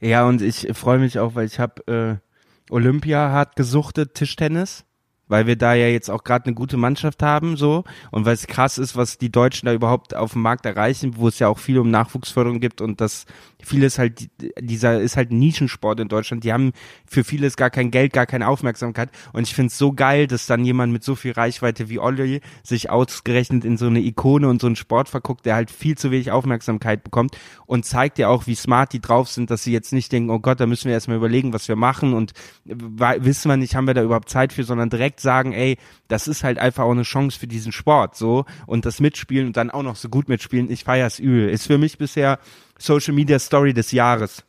[0.00, 4.84] Ja, und ich freue mich auch, weil ich habe äh, Olympia hart gesuchtet, Tischtennis.
[5.28, 7.84] Weil wir da ja jetzt auch gerade eine gute Mannschaft haben, so.
[8.10, 11.28] Und weil es krass ist, was die Deutschen da überhaupt auf dem Markt erreichen, wo
[11.28, 13.26] es ja auch viel um Nachwuchsförderung gibt und das
[13.62, 14.28] vieles halt,
[14.60, 16.44] dieser ist halt Nischensport in Deutschland.
[16.44, 16.72] Die haben
[17.06, 19.10] für vieles gar kein Geld, gar keine Aufmerksamkeit.
[19.32, 22.40] Und ich finde es so geil, dass dann jemand mit so viel Reichweite wie Olli
[22.62, 26.10] sich ausgerechnet in so eine Ikone und so einen Sport verguckt, der halt viel zu
[26.10, 29.92] wenig Aufmerksamkeit bekommt und zeigt ja auch, wie smart die drauf sind, dass sie jetzt
[29.92, 32.32] nicht denken, oh Gott, da müssen wir erstmal überlegen, was wir machen und
[32.64, 36.28] we- wissen wir nicht, haben wir da überhaupt Zeit für, sondern direkt sagen, ey, das
[36.28, 39.70] ist halt einfach auch eine Chance für diesen Sport, so und das mitspielen und dann
[39.70, 41.48] auch noch so gut mitspielen, ich feier's übel.
[41.48, 42.38] Ist für mich bisher
[42.78, 44.44] Social Media Story des Jahres.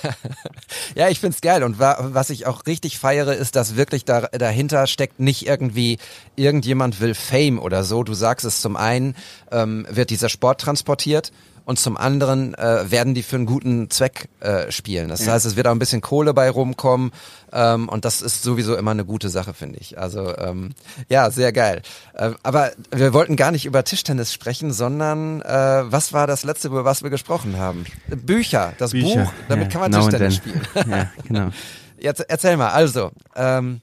[0.94, 1.62] Ja, ich find's geil.
[1.62, 5.98] Und wa was ich auch richtig feiere, ist, dass wirklich da dahinter steckt nicht irgendwie
[6.36, 8.02] irgendjemand will Fame oder so.
[8.02, 9.14] Du sagst es zum einen,
[9.52, 11.32] ähm, wird dieser Sport transportiert
[11.66, 15.08] und zum anderen äh, werden die für einen guten Zweck äh, spielen.
[15.08, 17.10] Das heißt, es wird auch ein bisschen Kohle bei rumkommen
[17.52, 19.98] ähm, und das ist sowieso immer eine gute Sache, finde ich.
[19.98, 20.70] Also ähm,
[21.08, 21.82] ja, sehr geil.
[22.14, 26.68] Äh, aber wir wollten gar nicht über Tischtennis sprechen, sondern äh, was war das letzte,
[26.68, 27.84] über was wir gesprochen haben?
[28.06, 29.24] Bücher, das Bücher.
[29.24, 30.62] Buch, damit Ja, kann man and Tischtennis spielen.
[30.88, 31.48] ja, genau.
[31.98, 33.80] Jetzt erzähl mal, also, ähm,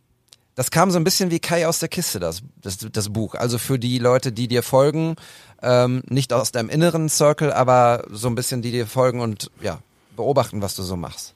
[0.56, 3.36] das kam so ein bisschen wie Kai aus der Kiste, das, das, das Buch.
[3.36, 5.16] Also für die Leute, die dir folgen,
[5.62, 9.80] ähm, nicht aus deinem inneren Circle, aber so ein bisschen, die dir folgen und ja,
[10.16, 11.34] beobachten, was du so machst.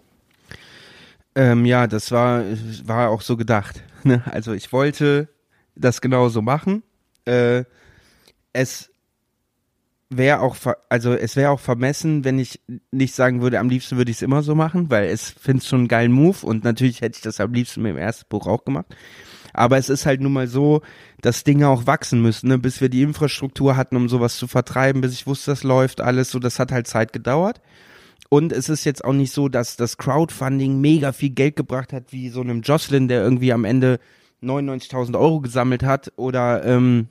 [1.35, 2.43] Ähm, ja, das war,
[2.83, 3.81] war auch so gedacht.
[4.03, 4.21] Ne?
[4.31, 5.27] Also ich wollte
[5.75, 6.83] das genauso machen.
[7.25, 7.65] Äh,
[8.53, 8.89] es
[10.09, 13.97] wäre auch, ver also es wäre auch vermessen, wenn ich nicht sagen würde, am liebsten
[13.97, 17.01] würde ich es immer so machen, weil es finde schon einen geilen Move und natürlich
[17.01, 18.87] hätte ich das am liebsten mit dem ersten Buch auch gemacht.
[19.53, 20.81] Aber es ist halt nun mal so,
[21.21, 22.59] dass Dinge auch wachsen müssen, ne?
[22.59, 26.29] bis wir die Infrastruktur hatten, um sowas zu vertreiben, bis ich wusste, das läuft alles
[26.29, 27.59] so, das hat halt Zeit gedauert.
[28.29, 32.11] Und es ist jetzt auch nicht so, dass das Crowdfunding mega viel Geld gebracht hat,
[32.11, 33.99] wie so einem Jocelyn, der irgendwie am Ende
[34.43, 37.07] 99.000 Euro gesammelt hat oder ähm,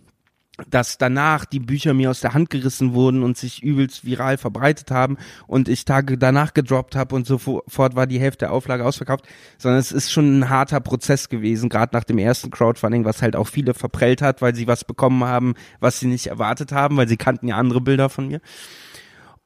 [0.69, 4.91] dass danach die Bücher mir aus der Hand gerissen wurden und sich übelst viral verbreitet
[4.91, 9.27] haben und ich Tage danach gedroppt habe und sofort war die Hälfte der Auflage ausverkauft,
[9.59, 13.37] sondern es ist schon ein harter Prozess gewesen, gerade nach dem ersten Crowdfunding, was halt
[13.37, 17.09] auch viele verprellt hat, weil sie was bekommen haben, was sie nicht erwartet haben, weil
[17.09, 18.41] sie kannten ja andere Bilder von mir.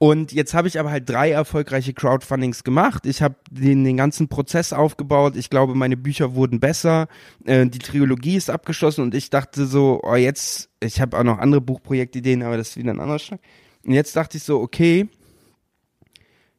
[0.02, 3.04] Und jetzt habe ich aber halt drei erfolgreiche Crowdfundings gemacht.
[3.04, 5.36] Ich habe den, den ganzen Prozess aufgebaut.
[5.36, 7.06] Ich glaube, meine Bücher wurden besser.
[7.44, 11.36] Äh, die Trilogie ist abgeschlossen und ich dachte so, oh jetzt, ich habe auch noch
[11.36, 13.40] andere Buchprojektideen, aber das ist wieder ein anderer Schlag.
[13.84, 15.06] Und jetzt dachte ich so, okay,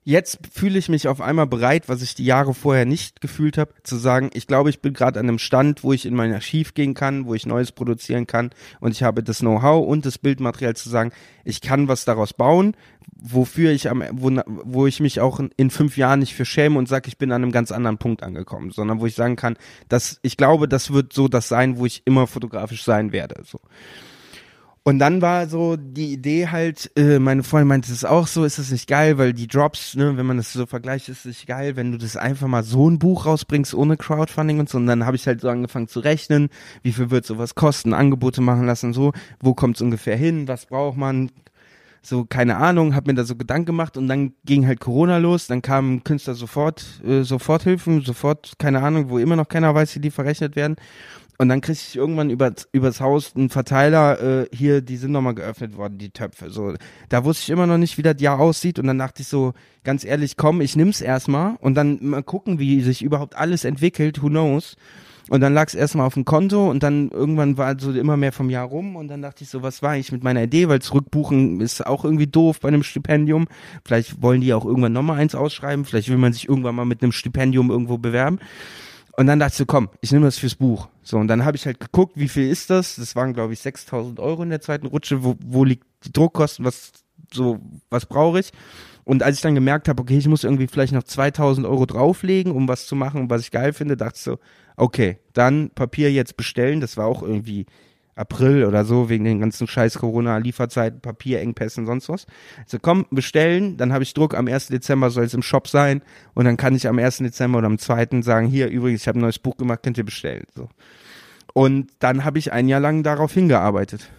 [0.03, 3.73] jetzt fühle ich mich auf einmal bereit, was ich die Jahre vorher nicht gefühlt habe,
[3.83, 6.73] zu sagen, ich glaube, ich bin gerade an einem Stand, wo ich in mein Archiv
[6.73, 8.49] gehen kann, wo ich Neues produzieren kann
[8.79, 11.11] und ich habe das Know-how und das Bildmaterial zu sagen,
[11.43, 12.75] ich kann was daraus bauen,
[13.21, 16.87] wofür ich am, wo, wo ich mich auch in fünf Jahren nicht für schäme und
[16.87, 20.19] sage, ich bin an einem ganz anderen Punkt angekommen, sondern wo ich sagen kann, dass
[20.23, 23.43] ich glaube, das wird so das sein, wo ich immer fotografisch sein werde.
[23.45, 23.59] So.
[24.83, 28.57] Und dann war so die Idee halt, äh, meine Freundin meinte, es auch so, ist
[28.57, 31.47] das nicht geil, weil die Drops, ne, wenn man das so vergleicht, ist es nicht
[31.47, 34.79] geil, wenn du das einfach mal so ein Buch rausbringst ohne Crowdfunding und so.
[34.79, 36.49] Und dann habe ich halt so angefangen zu rechnen,
[36.81, 40.65] wie viel wird sowas kosten, Angebote machen lassen, so, wo kommt es ungefähr hin, was
[40.65, 41.29] braucht man,
[42.01, 45.47] so keine Ahnung, hab mir da so Gedanken gemacht und dann ging halt Corona los,
[45.47, 49.99] dann kamen Künstler sofort, äh, Soforthilfen, sofort, keine Ahnung, wo immer noch keiner weiß, wie
[49.99, 50.75] die verrechnet werden.
[51.41, 55.33] Und dann kriegte ich irgendwann über, übers Haus einen Verteiler, äh, hier, die sind nochmal
[55.33, 56.51] geöffnet worden, die Töpfe.
[56.51, 56.75] So,
[57.09, 58.77] da wusste ich immer noch nicht, wie das Jahr aussieht.
[58.77, 62.59] Und dann dachte ich so, ganz ehrlich, komm, ich nimm's erstmal und dann mal gucken,
[62.59, 64.75] wie sich überhaupt alles entwickelt, who knows.
[65.31, 68.33] Und dann lag es erstmal auf dem Konto und dann irgendwann war so immer mehr
[68.33, 70.83] vom Jahr rum und dann dachte ich so, was war ich mit meiner Idee, weil
[70.83, 73.47] zurückbuchen ist auch irgendwie doof bei einem Stipendium.
[73.83, 77.01] Vielleicht wollen die auch irgendwann nochmal eins ausschreiben, vielleicht will man sich irgendwann mal mit
[77.01, 78.37] einem Stipendium irgendwo bewerben.
[79.17, 80.87] Und dann dachte ich so, komm, ich nehme das fürs Buch.
[81.03, 82.95] So, und dann habe ich halt geguckt, wie viel ist das?
[82.95, 85.23] Das waren, glaube ich, 6000 Euro in der zweiten Rutsche.
[85.23, 86.63] Wo, wo liegt die Druckkosten?
[86.65, 86.91] Was,
[87.33, 87.59] so,
[87.89, 88.51] was brauche ich?
[89.03, 92.51] Und als ich dann gemerkt habe, okay, ich muss irgendwie vielleicht noch 2000 Euro drauflegen,
[92.51, 94.39] um was zu machen, was ich geil finde, dachte ich so,
[94.77, 96.81] okay, dann Papier jetzt bestellen.
[96.81, 97.65] Das war auch irgendwie
[98.15, 102.25] April oder so, wegen den ganzen scheiß Corona-Lieferzeiten, Papierengpässen, sonst was.
[102.63, 104.67] Also komm, bestellen, dann habe ich Druck, am 1.
[104.67, 106.01] Dezember soll es im Shop sein
[106.33, 107.19] und dann kann ich am 1.
[107.19, 108.21] Dezember oder am 2.
[108.21, 110.45] sagen, hier übrigens, ich habe ein neues Buch gemacht, könnt ihr bestellen.
[110.53, 110.69] So.
[111.53, 114.09] Und dann habe ich ein Jahr lang darauf hingearbeitet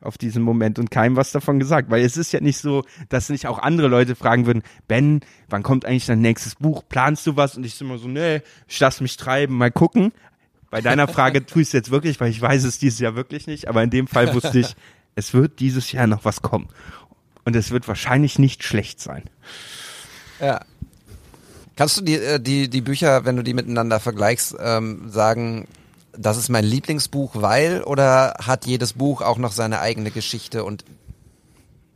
[0.00, 3.28] auf diesen Moment und keinem was davon gesagt, weil es ist ja nicht so, dass
[3.28, 6.82] nicht auch andere Leute fragen würden, Ben, wann kommt eigentlich dein nächstes Buch?
[6.88, 7.56] Planst du was?
[7.56, 10.12] Und ich immer so, nee, ich lass mich treiben, mal gucken.
[10.70, 13.46] Bei deiner Frage tue ich es jetzt wirklich, weil ich weiß es dieses Jahr wirklich
[13.46, 14.74] nicht, aber in dem Fall wusste ich,
[15.14, 16.68] es wird dieses Jahr noch was kommen.
[17.44, 19.22] Und es wird wahrscheinlich nicht schlecht sein.
[20.40, 20.60] Ja.
[21.76, 25.68] Kannst du die, äh, die, die Bücher, wenn du die miteinander vergleichst, ähm, sagen,
[26.18, 30.84] das ist mein Lieblingsbuch, weil oder hat jedes Buch auch noch seine eigene Geschichte und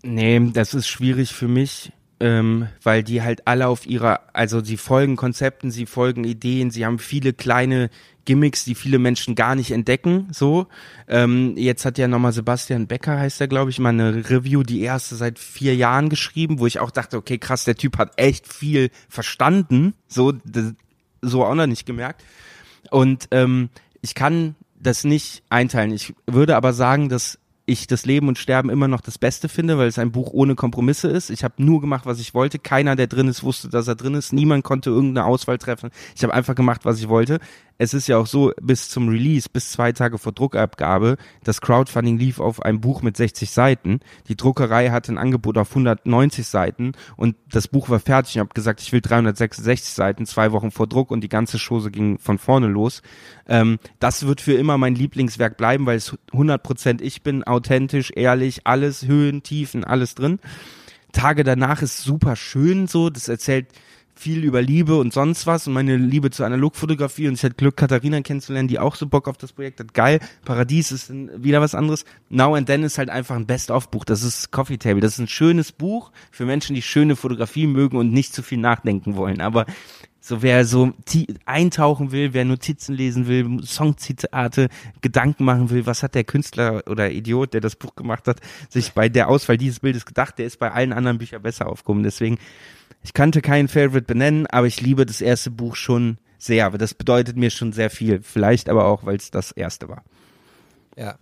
[0.03, 4.77] Nee, das ist schwierig für mich ähm, weil die halt alle auf ihrer, also sie
[4.77, 7.91] folgen Konzepten, sie folgen Ideen, sie haben viele kleine
[8.27, 10.29] Gimmicks, die viele Menschen gar nicht entdecken.
[10.31, 10.67] So,
[11.09, 14.83] ähm, jetzt hat ja nochmal Sebastian Becker, heißt er, glaube ich, mal eine Review, die
[14.83, 18.53] erste seit vier Jahren geschrieben, wo ich auch dachte, okay, krass, der Typ hat echt
[18.53, 19.95] viel verstanden.
[20.07, 20.75] So, das,
[21.23, 22.23] so auch noch nicht gemerkt.
[22.91, 23.71] Und ähm,
[24.03, 25.93] ich kann das nicht einteilen.
[25.93, 27.39] Ich würde aber sagen, dass
[27.71, 30.55] ich das Leben und Sterben immer noch das Beste finde, weil es ein Buch ohne
[30.55, 31.31] Kompromisse ist.
[31.31, 32.59] Ich habe nur gemacht, was ich wollte.
[32.59, 34.33] Keiner, der drin ist, wusste, dass er drin ist.
[34.33, 35.91] Niemand konnte irgendeine Auswahl treffen.
[36.15, 37.41] Ich habe einfach gemacht, was ich wollte
[37.81, 42.19] es ist ja auch so, bis zum Release, bis zwei Tage vor Druckabgabe, das Crowdfunding
[42.19, 44.01] lief auf einem Buch mit 60 Seiten.
[44.29, 48.35] Die Druckerei hatte ein Angebot auf 190 Seiten und das Buch war fertig.
[48.35, 51.91] Ich habe gesagt, ich will 366 Seiten, zwei Wochen vor Druck und die ganze Chose
[51.91, 53.01] ging von vorne los.
[53.49, 58.67] Ähm, das wird für immer mein Lieblingswerk bleiben, weil es 100% ich bin, authentisch, ehrlich,
[58.67, 60.39] alles, Höhen, Tiefen, alles drin.
[61.13, 63.69] Tage danach ist super schön so, das erzählt
[64.21, 67.77] viel über Liebe und sonst was und meine Liebe zur Analogfotografie und ich hatte Glück,
[67.77, 69.95] Katharina kennenzulernen, die auch so Bock auf das Projekt hat.
[69.95, 70.21] Geil.
[70.45, 72.05] Paradies ist wieder was anderes.
[72.29, 74.05] Now and Then ist halt einfach ein Best-of-Buch.
[74.05, 75.01] Das ist Coffee Table.
[75.01, 78.59] Das ist ein schönes Buch für Menschen, die schöne Fotografie mögen und nicht zu viel
[78.59, 79.41] nachdenken wollen.
[79.41, 79.65] Aber
[80.21, 80.93] so wer so
[81.47, 84.69] eintauchen will, wer Notizen lesen will, Songzitate,
[85.01, 88.93] Gedanken machen will, was hat der Künstler oder Idiot, der das Buch gemacht hat, sich
[88.93, 92.03] bei der Auswahl dieses Bildes gedacht, der ist bei allen anderen Büchern besser aufgekommen.
[92.03, 92.39] Deswegen
[93.03, 96.67] ich kannte keinen Favorite benennen, aber ich liebe das erste Buch schon sehr.
[96.67, 98.21] Aber das bedeutet mir schon sehr viel.
[98.23, 100.05] Vielleicht aber auch, weil es das erste war.
[100.97, 101.17] Ja.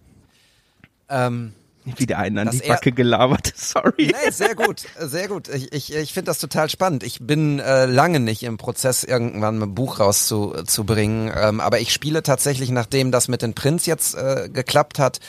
[1.09, 1.53] Ähm,
[1.97, 4.13] wieder einen an die Backe gelabert, sorry.
[4.13, 5.49] Nee, sehr gut, sehr gut.
[5.49, 7.03] Ich, ich, ich finde das total spannend.
[7.03, 12.23] Ich bin äh, lange nicht im Prozess, irgendwann ein Buch rauszubringen, ähm, aber ich spiele
[12.23, 15.21] tatsächlich, nachdem das mit den Prinz jetzt äh, geklappt hat,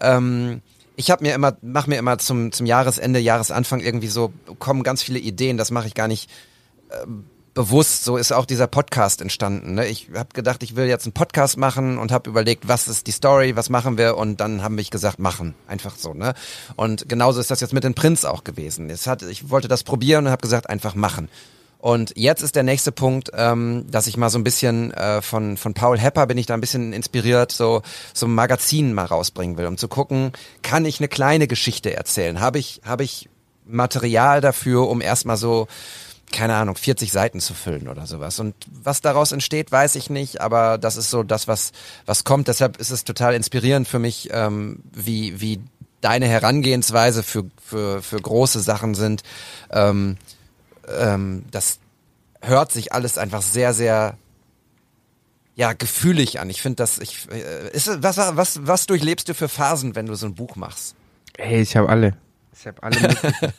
[0.00, 0.60] ähm,
[0.96, 5.02] ich habe mir immer, mach mir immer zum, zum Jahresende, Jahresanfang irgendwie so, kommen ganz
[5.02, 6.30] viele Ideen, das mache ich gar nicht
[6.90, 7.06] äh,
[7.54, 8.04] bewusst.
[8.04, 9.74] So ist auch dieser Podcast entstanden.
[9.74, 9.86] Ne?
[9.86, 13.12] Ich habe gedacht, ich will jetzt einen Podcast machen und habe überlegt, was ist die
[13.12, 15.54] Story, was machen wir und dann haben mich gesagt, machen.
[15.66, 16.14] Einfach so.
[16.14, 16.34] Ne?
[16.76, 18.90] Und genauso ist das jetzt mit den Prinz auch gewesen.
[18.90, 21.28] Es hat, ich wollte das probieren und habe gesagt, einfach machen.
[21.82, 25.56] Und jetzt ist der nächste Punkt, ähm, dass ich mal so ein bisschen äh, von,
[25.56, 27.82] von Paul Hepper bin ich da ein bisschen inspiriert, so,
[28.14, 30.30] so ein Magazin mal rausbringen will, um zu gucken,
[30.62, 32.40] kann ich eine kleine Geschichte erzählen?
[32.40, 33.28] Habe ich, habe ich
[33.66, 35.66] Material dafür, um erstmal so
[36.30, 38.38] keine Ahnung, 40 Seiten zu füllen oder sowas.
[38.38, 41.72] Und was daraus entsteht, weiß ich nicht, aber das ist so das, was,
[42.06, 42.46] was kommt.
[42.46, 45.60] Deshalb ist es total inspirierend für mich, ähm, wie, wie
[46.00, 49.24] deine Herangehensweise für, für, für große Sachen sind.
[49.70, 50.16] Ähm,
[50.88, 51.78] ähm, das
[52.40, 54.16] hört sich alles einfach sehr, sehr
[55.54, 56.50] ja, gefühlig an.
[56.50, 60.14] Ich finde das, ich, äh, ist, was, was, was durchlebst du für Phasen, wenn du
[60.14, 60.94] so ein Buch machst?
[61.36, 62.16] Hey, ich habe alle.
[62.52, 62.96] Ich habe alle.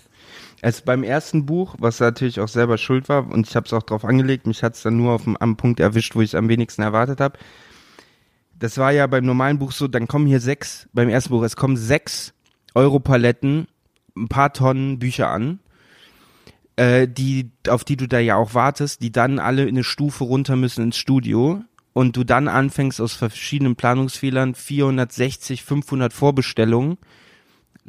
[0.63, 3.83] Also beim ersten Buch, was natürlich auch selber schuld war, und ich habe es auch
[3.83, 6.47] drauf angelegt, mich hat es dann nur auf dem, am Punkt erwischt, wo ich am
[6.47, 7.37] wenigsten erwartet habe.
[8.57, 11.57] Das war ja beim normalen Buch so, dann kommen hier sechs, beim ersten Buch, es
[11.57, 12.33] kommen sechs
[12.75, 13.67] Europaletten,
[14.15, 15.59] ein paar Tonnen Bücher an,
[16.75, 20.23] äh, die, auf die du da ja auch wartest, die dann alle in eine Stufe
[20.23, 21.63] runter müssen ins Studio
[21.93, 26.97] und du dann anfängst aus verschiedenen Planungsfehlern 460, 500 Vorbestellungen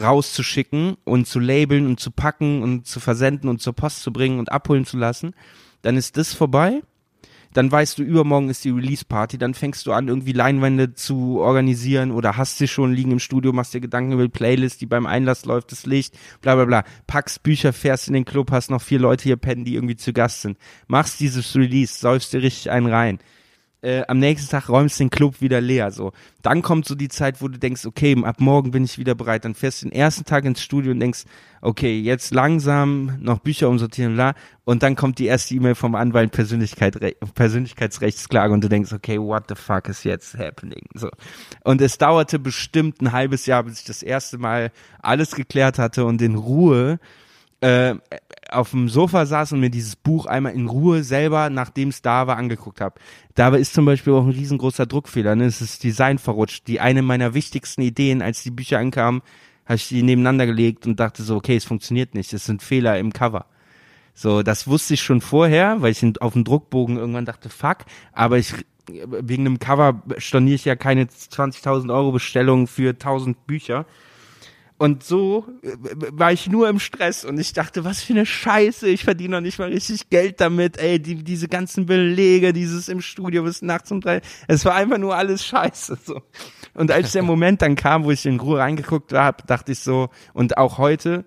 [0.01, 4.39] rauszuschicken und zu labeln und zu packen und zu versenden und zur Post zu bringen
[4.39, 5.35] und abholen zu lassen,
[5.83, 6.83] dann ist das vorbei.
[7.55, 12.11] Dann weißt du, übermorgen ist die Release-Party, dann fängst du an, irgendwie Leinwände zu organisieren
[12.11, 15.07] oder hast sie schon liegen im Studio, machst dir Gedanken über die Playlist, die beim
[15.07, 16.85] Einlass läuft, das Licht, bla bla bla.
[17.07, 20.13] Packst Bücher, fährst in den Club, hast noch vier Leute hier pennen, die irgendwie zu
[20.13, 20.59] Gast sind.
[20.89, 23.19] Machst dieses Release, säufst dir richtig einen rein
[23.85, 25.91] äh, am nächsten Tag räumst den Club wieder leer.
[25.91, 26.13] So,
[26.43, 29.45] dann kommt so die Zeit, wo du denkst, okay, ab morgen bin ich wieder bereit.
[29.45, 31.25] Dann fährst du den ersten Tag ins Studio und denkst,
[31.61, 34.35] okay, jetzt langsam noch Bücher umsortieren, bla.
[34.65, 36.99] Und dann kommt die erste E-Mail vom Anwalt Persönlichkeit,
[37.35, 40.87] Persönlichkeitsrechtsklage und du denkst, okay, what the fuck is jetzt happening?
[40.95, 41.11] So.
[41.63, 44.73] Und es dauerte bestimmt ein halbes Jahr, bis ich das erste Mal
[45.03, 46.99] alles geklärt hatte und in Ruhe
[47.65, 47.95] äh,
[48.51, 52.27] auf dem Sofa saß und mir dieses Buch einmal in Ruhe selber, nachdem es da
[52.27, 53.01] war, angeguckt habe.
[53.35, 55.35] Dabei ist zum Beispiel auch ein riesengroßer Druckfehler.
[55.35, 55.47] Ne?
[55.47, 56.69] Es ist Design verrutscht.
[56.69, 59.23] Die eine meiner wichtigsten Ideen, als die Bücher ankamen,
[59.65, 62.35] habe ich die nebeneinander gelegt und dachte so, okay, es funktioniert nicht.
[62.35, 63.47] Es sind Fehler im Cover.
[64.15, 67.79] So, das wusste ich schon vorher, weil ich auf dem Druckbogen irgendwann dachte, fuck,
[68.13, 68.55] aber ich
[68.87, 73.87] wegen einem Cover storniere ich ja keine 20.000 Euro Bestellung für 1000 Bücher.
[74.77, 75.77] Und so äh,
[76.13, 79.41] war ich nur im Stress und ich dachte, was für eine Scheiße, ich verdiene noch
[79.41, 83.93] nicht mal richtig Geld damit, ey, die, diese ganzen Belege, dieses im Studio bis nachts
[83.93, 86.23] um drei, es war einfach nur alles Scheiße, so.
[86.75, 90.11] Und als der Moment dann kam, wo ich in Ruhe reingeguckt habe, dachte ich so,
[90.33, 91.25] und auch heute,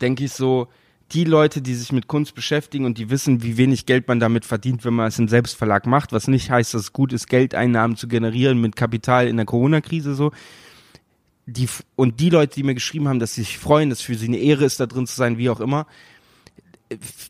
[0.00, 0.68] denke ich so,
[1.12, 4.44] die Leute, die sich mit Kunst beschäftigen und die wissen, wie wenig Geld man damit
[4.44, 7.96] verdient, wenn man es im Selbstverlag macht, was nicht heißt, dass es gut ist, Geldeinnahmen
[7.96, 10.32] zu generieren mit Kapital in der Corona-Krise so,
[11.46, 14.28] die, und die Leute, die mir geschrieben haben, dass sie sich freuen, dass für sie
[14.28, 15.86] eine Ehre ist, da drin zu sein, wie auch immer,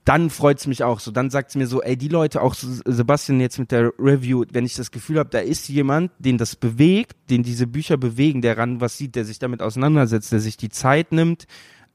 [0.04, 1.10] dann freut's mich auch so.
[1.10, 4.74] Dann sagt's mir so, ey, die Leute, auch Sebastian jetzt mit der Review, wenn ich
[4.74, 8.80] das Gefühl habe, da ist jemand, den das bewegt, den diese Bücher bewegen, der ran
[8.80, 11.46] was sieht, der sich damit auseinandersetzt, der sich die Zeit nimmt,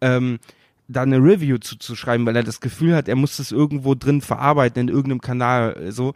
[0.02, 0.40] ähm,
[0.88, 3.94] da eine Review zu, zu schreiben, weil er das Gefühl hat, er muss das irgendwo
[3.94, 6.14] drin verarbeiten in irgendeinem Kanal, so.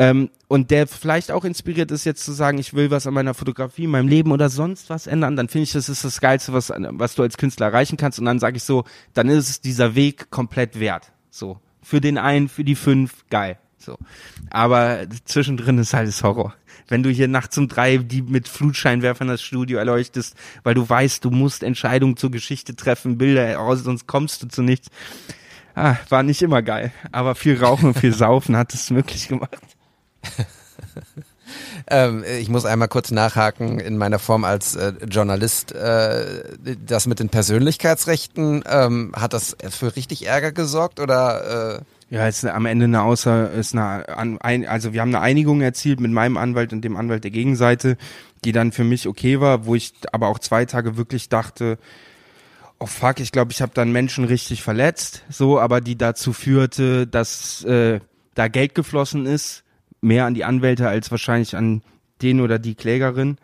[0.00, 3.34] Ähm, und der vielleicht auch inspiriert ist, jetzt zu sagen, ich will was an meiner
[3.34, 6.72] Fotografie, meinem Leben oder sonst was ändern, dann finde ich, das ist das Geilste, was,
[6.74, 8.18] was du als Künstler erreichen kannst.
[8.18, 11.12] Und dann sage ich so, dann ist es dieser Weg komplett wert.
[11.28, 11.60] So.
[11.82, 13.58] Für den einen, für die fünf, geil.
[13.76, 13.98] So.
[14.48, 16.54] Aber zwischendrin ist halt das Horror.
[16.88, 21.22] Wenn du hier nachts um drei die mit Flutscheinwerfern das Studio erleuchtest, weil du weißt,
[21.26, 24.88] du musst Entscheidungen zur Geschichte treffen, Bilder aus, sonst kommst du zu nichts.
[25.74, 26.90] Ah, war nicht immer geil.
[27.12, 29.58] Aber viel Rauchen und viel Saufen hat es möglich gemacht.
[31.86, 35.72] ähm, ich muss einmal kurz nachhaken in meiner Form als äh, Journalist.
[35.72, 41.78] Äh, das mit den Persönlichkeitsrechten, ähm, hat das für richtig Ärger gesorgt oder?
[41.78, 45.60] Äh ja, ist am Ende eine Außer, ist eine, ein, also wir haben eine Einigung
[45.60, 47.96] erzielt mit meinem Anwalt und dem Anwalt der Gegenseite,
[48.44, 51.78] die dann für mich okay war, wo ich aber auch zwei Tage wirklich dachte,
[52.80, 57.06] oh fuck, ich glaube, ich habe dann Menschen richtig verletzt, so, aber die dazu führte,
[57.06, 58.00] dass äh,
[58.34, 59.62] da Geld geflossen ist,
[60.00, 61.82] mehr an die Anwälte als wahrscheinlich an
[62.22, 63.38] den oder die Klägerin.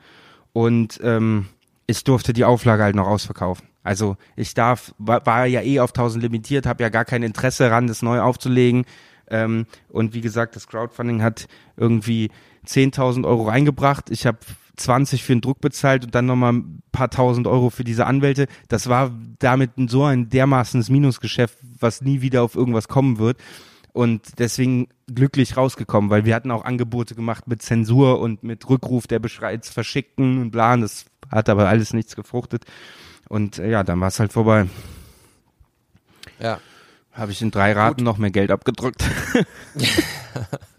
[0.52, 1.46] Und ähm,
[1.86, 3.68] ich durfte die Auflage halt noch ausverkaufen.
[3.82, 7.64] Also ich darf, war, war ja eh auf 1000 limitiert, habe ja gar kein Interesse
[7.64, 8.84] daran, das neu aufzulegen.
[9.28, 11.46] Ähm, und wie gesagt, das Crowdfunding hat
[11.76, 12.30] irgendwie
[12.66, 14.11] 10.000 Euro reingebracht.
[14.11, 14.38] Ich habe
[14.76, 18.46] 20 für den Druck bezahlt und dann nochmal ein paar tausend Euro für diese Anwälte.
[18.68, 23.38] Das war damit so ein dermaßenes Minusgeschäft, was nie wieder auf irgendwas kommen wird
[23.97, 29.07] und deswegen glücklich rausgekommen, weil wir hatten auch Angebote gemacht mit Zensur und mit Rückruf
[29.07, 32.66] der bereits verschickten und bla, das hat aber alles nichts gefruchtet.
[33.26, 34.66] Und äh, ja, dann war es halt vorbei.
[36.38, 36.61] Ja.
[37.11, 38.05] Habe ich in drei Raten Gut.
[38.05, 39.03] noch mehr Geld abgedrückt.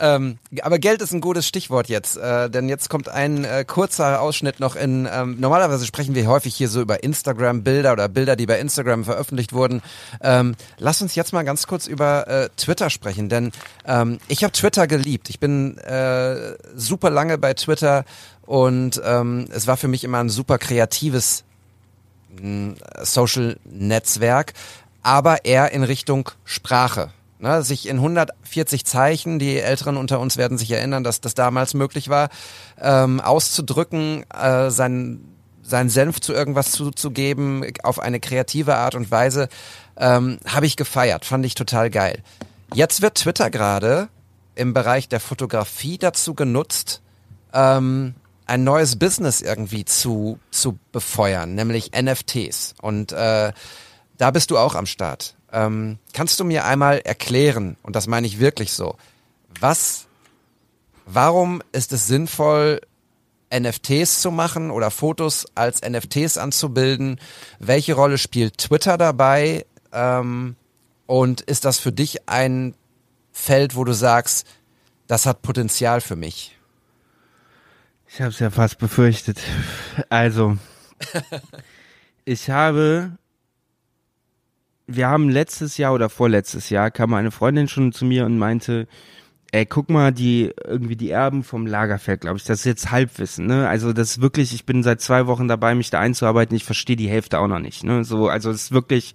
[0.00, 4.20] Ähm, aber Geld ist ein gutes Stichwort jetzt, äh, denn jetzt kommt ein äh, kurzer
[4.20, 8.46] Ausschnitt noch in, ähm, normalerweise sprechen wir häufig hier so über Instagram-Bilder oder Bilder, die
[8.46, 9.82] bei Instagram veröffentlicht wurden.
[10.20, 13.52] Ähm, lass uns jetzt mal ganz kurz über äh, Twitter sprechen, denn
[13.86, 15.30] ähm, ich habe Twitter geliebt.
[15.30, 18.04] Ich bin äh, super lange bei Twitter
[18.46, 21.44] und ähm, es war für mich immer ein super kreatives
[22.40, 24.54] mh, Social-Netzwerk,
[25.02, 27.10] aber eher in Richtung Sprache.
[27.44, 31.74] Ne, sich in 140 Zeichen, die Älteren unter uns werden sich erinnern, dass das damals
[31.74, 32.30] möglich war,
[32.80, 35.20] ähm, auszudrücken, äh, sein,
[35.62, 39.50] sein Senf zu irgendwas zuzugeben, auf eine kreative Art und Weise,
[39.98, 42.22] ähm, habe ich gefeiert, fand ich total geil.
[42.72, 44.08] Jetzt wird Twitter gerade
[44.54, 47.02] im Bereich der Fotografie dazu genutzt,
[47.52, 48.14] ähm,
[48.46, 52.72] ein neues Business irgendwie zu, zu befeuern, nämlich NFTs.
[52.80, 53.52] Und äh,
[54.16, 55.34] da bist du auch am Start.
[55.54, 58.96] Ähm, kannst du mir einmal erklären, und das meine ich wirklich so,
[59.60, 60.06] was,
[61.06, 62.80] warum ist es sinnvoll,
[63.56, 67.20] NFTs zu machen oder Fotos als NFTs anzubilden?
[67.60, 69.64] Welche Rolle spielt Twitter dabei?
[69.92, 70.56] Ähm,
[71.06, 72.74] und ist das für dich ein
[73.30, 74.48] Feld, wo du sagst,
[75.06, 76.58] das hat Potenzial für mich?
[78.08, 79.38] Ich habe es ja fast befürchtet.
[80.08, 80.56] Also,
[82.24, 83.12] ich habe
[84.86, 88.86] wir haben letztes Jahr oder vorletztes Jahr kam eine Freundin schon zu mir und meinte,
[89.54, 93.46] ey, guck mal, die irgendwie die Erben vom Lagerfeld, glaube ich, das ist jetzt Halbwissen,
[93.46, 93.68] ne?
[93.68, 96.96] Also das ist wirklich, ich bin seit zwei Wochen dabei, mich da einzuarbeiten, ich verstehe
[96.96, 98.04] die Hälfte auch noch nicht, ne?
[98.04, 99.14] So, also es ist wirklich,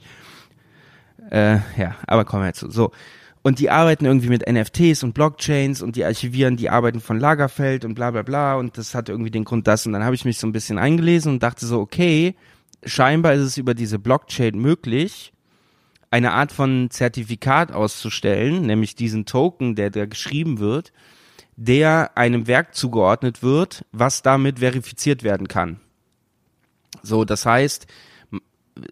[1.29, 2.71] äh, ja, aber kommen wir zu.
[2.71, 2.91] So.
[3.41, 7.83] Und die arbeiten irgendwie mit NFTs und Blockchains und die archivieren die Arbeiten von Lagerfeld
[7.83, 10.25] und bla bla bla und das hat irgendwie den Grund das und dann habe ich
[10.25, 12.35] mich so ein bisschen eingelesen und dachte so, okay,
[12.85, 15.33] scheinbar ist es über diese Blockchain möglich,
[16.11, 20.91] eine Art von Zertifikat auszustellen, nämlich diesen Token, der da geschrieben wird,
[21.55, 25.79] der einem Werk zugeordnet wird, was damit verifiziert werden kann.
[27.03, 27.85] So, das heißt,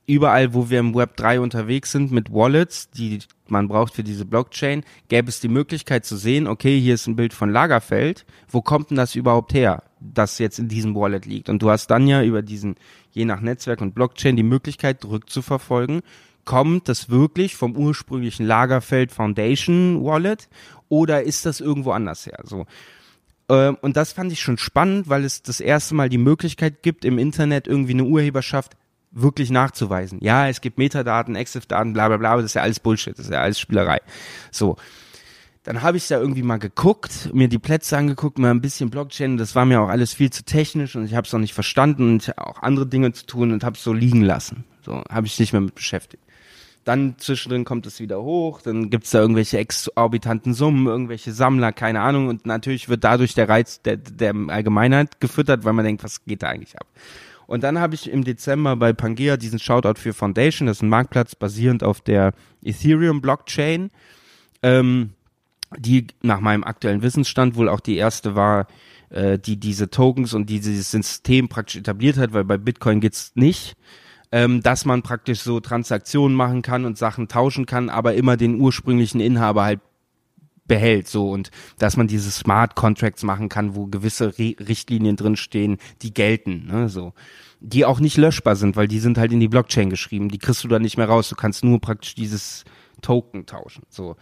[0.05, 4.25] überall, wo wir im Web 3 unterwegs sind mit Wallets, die man braucht für diese
[4.25, 8.61] Blockchain, gäbe es die Möglichkeit zu sehen, okay, hier ist ein Bild von Lagerfeld, wo
[8.61, 11.49] kommt denn das überhaupt her, das jetzt in diesem Wallet liegt?
[11.49, 12.75] Und du hast dann ja über diesen,
[13.11, 16.01] je nach Netzwerk und Blockchain, die Möglichkeit, rückzuverfolgen,
[16.47, 20.47] kommt das wirklich vom ursprünglichen Lagerfeld Foundation Wallet
[20.87, 22.39] oder ist das irgendwo anders her?
[22.45, 22.65] So.
[23.49, 27.03] Ähm, und das fand ich schon spannend, weil es das erste Mal die Möglichkeit gibt,
[27.03, 28.77] im Internet irgendwie eine Urheberschaft
[29.11, 30.19] wirklich nachzuweisen.
[30.21, 33.31] Ja, es gibt Metadaten, EXIF-Daten, bla bla bla, das ist ja alles Bullshit, das ist
[33.31, 33.99] ja alles Spielerei.
[34.51, 34.77] So.
[35.63, 39.35] Dann habe ich da irgendwie mal geguckt, mir die Plätze angeguckt, mal ein bisschen Blockchain,
[39.35, 42.13] das war mir auch alles viel zu technisch und ich habe es auch nicht verstanden
[42.13, 44.63] und auch andere Dinge zu tun und habe es so liegen lassen.
[44.81, 46.23] So, habe ich nicht mehr mit beschäftigt.
[46.87, 51.99] Dann zwischendrin kommt es wieder hoch, dann gibt's da irgendwelche exorbitanten Summen, irgendwelche Sammler, keine
[51.99, 52.29] Ahnung.
[52.29, 56.43] Und natürlich wird dadurch der Reiz der, der Allgemeinheit gefüttert, weil man denkt, was geht
[56.43, 56.87] da eigentlich ab?
[57.45, 60.87] Und dann habe ich im Dezember bei Pangea diesen Shoutout für Foundation, das ist ein
[60.87, 62.31] Marktplatz basierend auf der
[62.63, 63.91] Ethereum Blockchain,
[64.63, 65.09] ähm,
[65.77, 68.67] die nach meinem aktuellen Wissensstand wohl auch die erste war,
[69.09, 73.75] äh, die diese Tokens und dieses System praktisch etabliert hat, weil bei Bitcoin geht's nicht
[74.31, 78.59] ähm, dass man praktisch so Transaktionen machen kann und Sachen tauschen kann, aber immer den
[78.59, 79.79] ursprünglichen Inhaber halt
[80.67, 81.49] behält so und
[81.79, 86.67] dass man diese Smart Contracts machen kann, wo gewisse Re Richtlinien drin stehen, die gelten,
[86.67, 87.13] ne, so.
[87.59, 90.63] Die auch nicht löschbar sind, weil die sind halt in die Blockchain geschrieben, die kriegst
[90.63, 92.65] du da nicht mehr raus, du kannst nur praktisch dieses
[93.01, 94.15] Token tauschen, so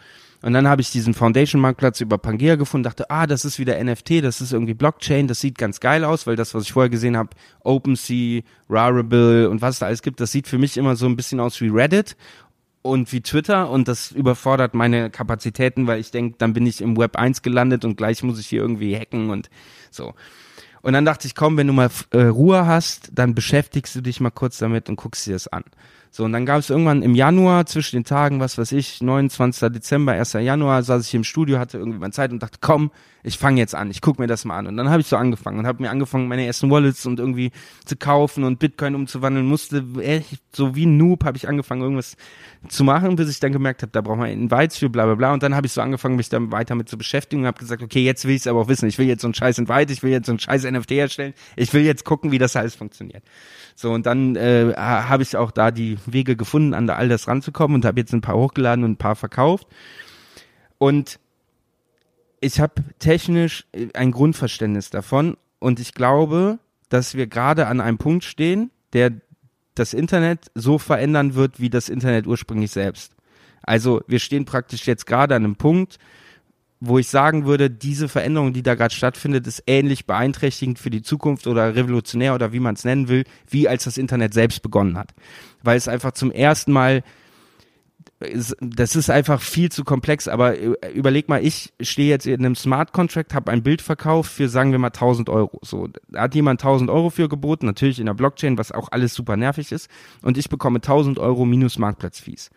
[0.45, 4.23] und dann habe ich diesen Foundation-Marktplatz über Pangea gefunden, dachte, ah, das ist wieder NFT,
[4.23, 7.17] das ist irgendwie Blockchain, das sieht ganz geil aus, weil das, was ich vorher gesehen
[7.17, 7.31] habe,
[7.63, 11.15] OpenSea, Rarible und was es da alles gibt, das sieht für mich immer so ein
[11.15, 12.15] bisschen aus wie Reddit
[12.83, 16.95] und wie Twitter und das überfordert meine Kapazitäten, weil ich denke, dann bin ich im
[16.95, 19.49] Web 1 gelandet und gleich muss ich hier irgendwie hacken und
[19.89, 20.13] so.
[20.83, 24.19] Und dann dachte ich, komm, wenn du mal äh, Ruhe hast, dann beschäftigst du dich
[24.19, 25.63] mal kurz damit und guckst dir das an.
[26.15, 29.69] So, und dann gab es irgendwann im Januar zwischen den Tagen, was weiß ich, 29.
[29.73, 30.31] Dezember, 1.
[30.31, 32.91] Januar, saß ich im Studio, hatte irgendwie mal Zeit und dachte, komm,
[33.21, 34.67] ich fange jetzt an, ich guck mir das mal an.
[34.67, 37.51] Und dann habe ich so angefangen und habe mir angefangen, meine ersten Wallets und irgendwie
[37.83, 42.15] zu kaufen und Bitcoin umzuwandeln, musste echt so wie ein Noob habe ich angefangen, irgendwas
[42.69, 45.33] zu machen, bis ich dann gemerkt habe, da braucht man Invites für, bla bla bla.
[45.33, 47.83] Und dann habe ich so angefangen, mich dann weiter mit zu beschäftigen und habe gesagt,
[47.83, 48.87] okay, jetzt will ich es aber auch wissen.
[48.87, 51.33] Ich will jetzt so einen scheiß Invite, ich will jetzt so einen scheiß NFT erstellen,
[51.57, 53.23] ich will jetzt gucken, wie das alles funktioniert.
[53.75, 57.75] So, und dann äh, habe ich auch da die Wege gefunden, an all das ranzukommen
[57.75, 59.67] und habe jetzt ein paar hochgeladen und ein paar verkauft.
[60.77, 61.19] Und
[62.39, 66.59] ich habe technisch äh, ein Grundverständnis davon und ich glaube,
[66.89, 69.11] dass wir gerade an einem Punkt stehen, der
[69.73, 73.13] das Internet so verändern wird, wie das Internet ursprünglich selbst.
[73.61, 75.97] Also wir stehen praktisch jetzt gerade an einem Punkt,
[76.79, 81.01] wo ich sagen würde, diese Veränderung, die da gerade stattfindet, ist ähnlich beeinträchtigend für die
[81.01, 84.97] Zukunft oder revolutionär oder wie man es nennen will, wie als das Internet selbst begonnen
[84.97, 85.13] hat.
[85.63, 87.03] Weil es einfach zum ersten Mal
[88.61, 90.57] das ist einfach viel zu komplex, aber
[90.93, 94.71] überleg mal, ich stehe jetzt in einem Smart Contract, habe ein Bild verkauft für, sagen
[94.71, 95.59] wir mal, 1000 Euro.
[95.63, 99.13] So, da hat jemand 1000 Euro für geboten, natürlich in der Blockchain, was auch alles
[99.13, 99.89] super nervig ist,
[100.21, 102.51] und ich bekomme 1000 Euro minus Marktplatzfees.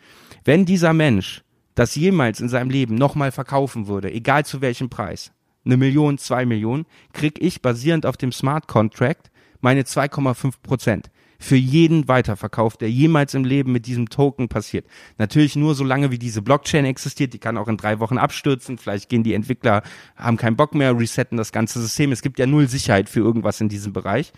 [0.44, 1.42] Wenn dieser Mensch
[1.78, 5.32] das jemals in seinem Leben nochmal verkaufen würde, egal zu welchem Preis,
[5.64, 11.56] eine Million, zwei Millionen, krieg ich basierend auf dem Smart Contract meine 2,5 Prozent für
[11.56, 14.86] jeden Weiterverkauf, der jemals im Leben mit diesem Token passiert.
[15.18, 17.32] Natürlich nur so lange, wie diese Blockchain existiert.
[17.32, 18.76] Die kann auch in drei Wochen abstürzen.
[18.76, 19.82] Vielleicht gehen die Entwickler,
[20.16, 22.10] haben keinen Bock mehr, resetten das ganze System.
[22.10, 24.32] Es gibt ja null Sicherheit für irgendwas in diesem Bereich.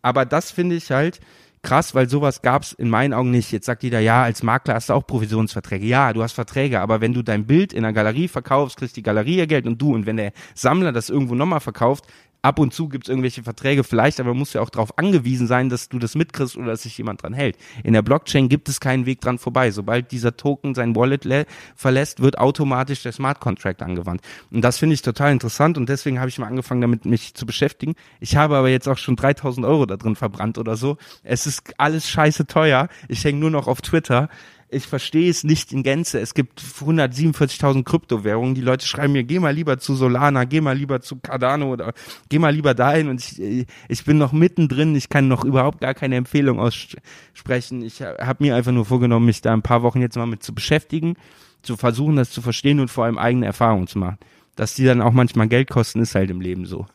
[0.00, 1.20] Aber das finde ich halt
[1.62, 3.52] krass, weil sowas gab's in meinen Augen nicht.
[3.52, 5.86] Jetzt sagt jeder, ja, als Makler hast du auch Provisionsverträge.
[5.86, 9.02] Ja, du hast Verträge, aber wenn du dein Bild in einer Galerie verkaufst, kriegst die
[9.02, 9.94] Galerie ihr Geld und du.
[9.94, 12.06] Und wenn der Sammler das irgendwo nochmal verkauft,
[12.42, 15.46] ab und zu gibt es irgendwelche Verträge vielleicht, aber man muss ja auch darauf angewiesen
[15.46, 17.56] sein, dass du das mitkriegst oder dass sich jemand dran hält.
[17.84, 19.70] In der Blockchain gibt es keinen Weg dran vorbei.
[19.70, 24.22] Sobald dieser Token sein Wallet verlässt, wird automatisch der Smart Contract angewandt.
[24.50, 27.44] Und das finde ich total interessant und deswegen habe ich mal angefangen, damit mich zu
[27.46, 27.94] beschäftigen.
[28.20, 30.96] Ich habe aber jetzt auch schon 3000 Euro da drin verbrannt oder so.
[31.22, 32.88] Es ist alles scheiße teuer.
[33.08, 34.28] Ich hänge nur noch auf Twitter
[34.70, 36.20] ich verstehe es nicht in Gänze.
[36.20, 38.54] Es gibt 147.000 Kryptowährungen.
[38.54, 41.94] Die Leute schreiben mir, geh mal lieber zu Solana, geh mal lieber zu Cardano oder
[42.28, 43.08] geh mal lieber dahin.
[43.08, 44.94] Und ich, ich bin noch mittendrin.
[44.94, 47.82] Ich kann noch überhaupt gar keine Empfehlung aussprechen.
[47.82, 50.54] Ich habe mir einfach nur vorgenommen, mich da ein paar Wochen jetzt mal mit zu
[50.54, 51.16] beschäftigen,
[51.62, 54.18] zu versuchen, das zu verstehen und vor allem eigene Erfahrungen zu machen.
[54.54, 56.86] Dass die dann auch manchmal Geld kosten, ist halt im Leben so.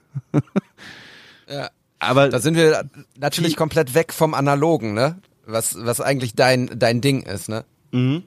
[1.47, 1.69] ja.
[2.03, 2.83] Aber da sind wir
[3.17, 5.21] natürlich komplett weg vom Analogen, ne?
[5.45, 7.65] Was, was eigentlich dein, dein Ding ist, ne?
[7.91, 8.23] Mhm.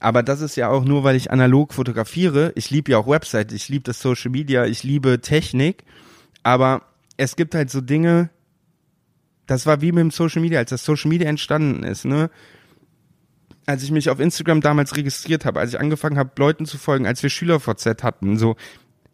[0.00, 2.52] Aber das ist ja auch nur, weil ich analog fotografiere.
[2.54, 5.84] Ich liebe ja auch Website, ich liebe das Social Media, ich liebe Technik.
[6.44, 6.82] Aber
[7.16, 8.30] es gibt halt so Dinge,
[9.46, 12.30] das war wie mit dem Social Media, als das Social Media entstanden ist, ne?
[13.66, 17.06] Als ich mich auf Instagram damals registriert habe, als ich angefangen habe, Leuten zu folgen,
[17.06, 18.56] als wir SchülerVZ hatten, so,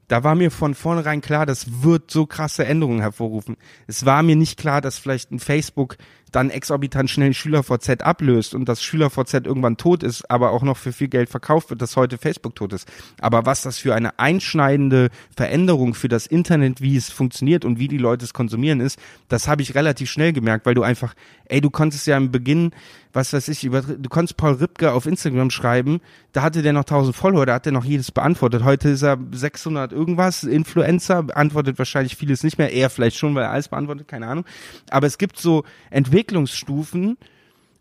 [0.08, 3.56] da war mir von vornherein klar, das wird so krasse Änderungen hervorrufen.
[3.86, 5.96] Es war mir nicht klar, dass vielleicht ein Facebook
[6.34, 10.92] dann exorbitant schnell SchülerVZ ablöst und das SchülerVZ irgendwann tot ist, aber auch noch für
[10.92, 12.88] viel Geld verkauft wird, dass heute Facebook tot ist.
[13.20, 17.88] Aber was das für eine einschneidende Veränderung für das Internet, wie es funktioniert und wie
[17.88, 21.14] die Leute es konsumieren ist, das habe ich relativ schnell gemerkt, weil du einfach,
[21.46, 22.72] ey, du konntest ja im Beginn,
[23.12, 26.00] was weiß ich, über, du konntest Paul Ripke auf Instagram schreiben,
[26.32, 28.64] da hatte der noch 1000 Follower, da hat der noch jedes beantwortet.
[28.64, 33.44] Heute ist er 600 irgendwas, Influencer, beantwortet wahrscheinlich vieles nicht mehr, er vielleicht schon, weil
[33.44, 34.44] er alles beantwortet, keine Ahnung.
[34.90, 37.18] Aber es gibt so Entwicklungen, Entwicklungsstufen,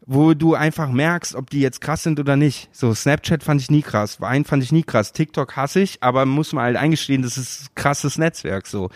[0.06, 2.70] wo du einfach merkst, ob die jetzt krass sind oder nicht.
[2.74, 6.26] So, Snapchat fand ich nie krass, Wein fand ich nie krass, TikTok hasse ich, aber
[6.26, 8.90] muss man halt eingestehen, das ist krasses Netzwerk, so.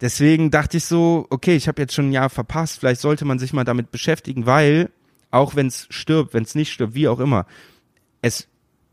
[0.00, 3.38] Deswegen dachte ich so, okay, ich habe jetzt schon ein Jahr verpasst, vielleicht sollte man
[3.38, 4.90] sich mal damit beschäftigen, weil,
[5.30, 7.46] auch wenn es stirbt, wenn es nicht stirbt, wie auch immer,
[8.22, 8.48] es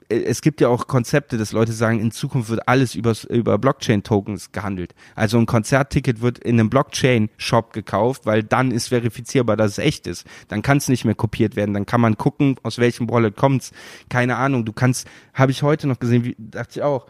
[0.10, 4.52] es gibt ja auch Konzepte, dass Leute sagen, in Zukunft wird alles übers, über Blockchain-Tokens
[4.52, 4.94] gehandelt.
[5.16, 10.06] Also ein Konzertticket wird in einem Blockchain-Shop gekauft, weil dann ist verifizierbar, dass es echt
[10.06, 10.28] ist.
[10.48, 11.74] Dann kann es nicht mehr kopiert werden.
[11.74, 13.72] Dann kann man gucken, aus welchem Wallet kommt's.
[14.10, 14.64] Keine Ahnung.
[14.66, 17.08] Du kannst, habe ich heute noch gesehen, wie, dachte ich auch,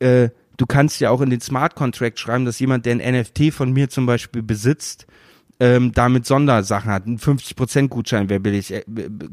[0.00, 3.52] äh, du kannst ja auch in den Smart Contract schreiben, dass jemand, der ein NFT
[3.52, 5.06] von mir zum Beispiel besitzt,
[5.58, 7.06] ähm, damit Sondersachen hat.
[7.06, 8.84] Ein 50% Gutschein wäre billig, äh,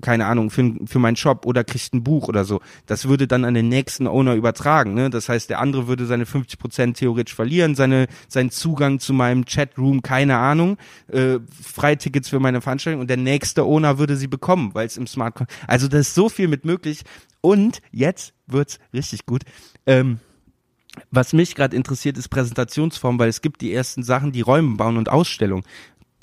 [0.01, 2.61] keine Ahnung, für, für meinen Shop oder kriegt ein Buch oder so.
[2.85, 4.93] Das würde dann an den nächsten Owner übertragen.
[4.93, 5.09] Ne?
[5.09, 10.01] Das heißt, der andere würde seine 50% theoretisch verlieren, seine, seinen Zugang zu meinem Chatroom,
[10.01, 10.77] keine Ahnung,
[11.11, 15.07] äh, Freitickets für meine Veranstaltung und der nächste Owner würde sie bekommen, weil es im
[15.07, 15.33] Smart
[15.67, 17.03] Also da ist so viel mit möglich.
[17.41, 19.43] Und jetzt wird's richtig gut.
[19.85, 20.19] Ähm,
[21.09, 24.97] was mich gerade interessiert, ist Präsentationsform, weil es gibt die ersten Sachen, die Räume bauen
[24.97, 25.65] und Ausstellungen.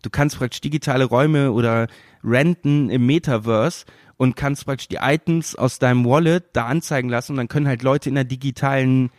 [0.03, 1.88] Du kannst praktisch digitale Räume oder
[2.24, 3.84] renten im Metaverse
[4.16, 7.82] und kannst praktisch die Items aus deinem Wallet da anzeigen lassen und dann können halt
[7.82, 9.11] Leute in der digitalen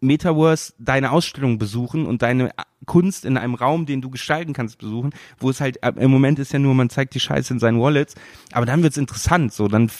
[0.00, 2.52] Metaverse deine Ausstellung besuchen und deine
[2.86, 6.52] Kunst in einem Raum, den du gestalten kannst, besuchen, wo es halt im Moment ist
[6.52, 8.14] ja nur, man zeigt die Scheiße in seinen Wallets,
[8.52, 9.90] aber dann wird's interessant, so, dann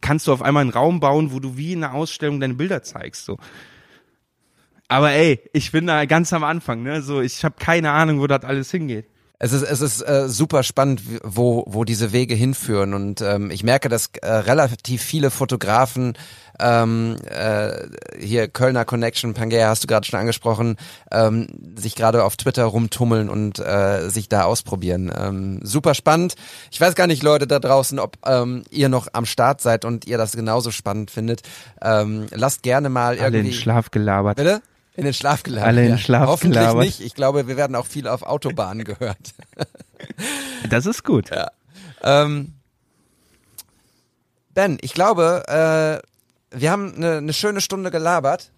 [0.00, 2.82] kannst du auf einmal einen Raum bauen, wo du wie in einer Ausstellung deine Bilder
[2.82, 3.38] zeigst, so.
[4.88, 8.26] Aber ey, ich bin da ganz am Anfang, ne, so, ich habe keine Ahnung, wo
[8.26, 9.06] das alles hingeht.
[9.38, 12.94] Es ist, es ist äh, super spannend, wo, wo diese Wege hinführen.
[12.94, 16.14] Und ähm, ich merke, dass äh, relativ viele Fotografen
[16.58, 17.70] ähm, äh,
[18.18, 20.76] hier Kölner Connection, Pangea hast du gerade schon angesprochen,
[21.12, 25.12] ähm, sich gerade auf Twitter rumtummeln und äh, sich da ausprobieren.
[25.14, 26.34] Ähm, super spannend.
[26.70, 30.06] Ich weiß gar nicht, Leute da draußen, ob ähm, ihr noch am Start seid und
[30.06, 31.42] ihr das genauso spannend findet.
[31.82, 33.50] Ähm, lasst gerne mal Alle in irgendwie.
[33.50, 34.36] den Schlaf gelabert.
[34.38, 34.62] Bitte?
[34.96, 35.68] In den Schlaf gelabert.
[35.68, 35.94] Alle in ja.
[35.96, 36.84] den Schlaf Hoffentlich gelabert.
[36.84, 37.00] nicht.
[37.00, 39.34] Ich glaube, wir werden auch viel auf Autobahnen gehört.
[40.68, 41.30] Das ist gut.
[42.02, 42.54] Ähm,
[44.54, 48.50] ben, ich glaube, äh, wir haben eine, eine schöne Stunde gelabert.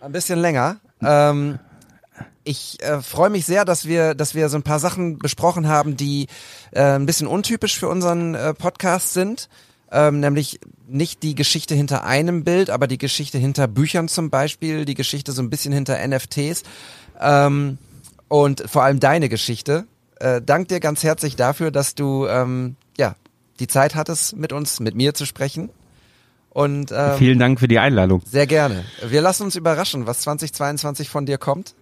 [0.00, 0.78] Ein bisschen länger.
[1.02, 1.58] Ähm,
[2.44, 5.96] ich äh, freue mich sehr, dass wir, dass wir so ein paar Sachen besprochen haben,
[5.96, 6.28] die
[6.70, 9.48] äh, ein bisschen untypisch für unseren äh, Podcast sind.
[9.90, 14.84] Ähm, nämlich nicht die Geschichte hinter einem Bild, aber die Geschichte hinter Büchern zum Beispiel,
[14.84, 16.62] die Geschichte so ein bisschen hinter NFTs
[17.20, 17.78] ähm,
[18.28, 19.86] und vor allem deine Geschichte.
[20.20, 23.14] Äh, dank dir ganz herzlich dafür, dass du ähm, ja
[23.60, 25.70] die Zeit hattest, mit uns, mit mir zu sprechen.
[26.50, 28.22] Und ähm, Vielen Dank für die Einladung.
[28.26, 28.84] sehr gerne.
[29.06, 31.74] Wir lassen uns überraschen, was 2022 von dir kommt.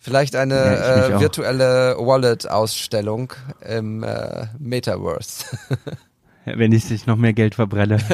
[0.00, 3.34] Vielleicht eine Ja, äh, virtuelle Wallet-Ausstellung
[3.68, 5.44] im äh, Metaverse.
[6.44, 7.98] Wenn ich sich noch mehr Geld verbrenne.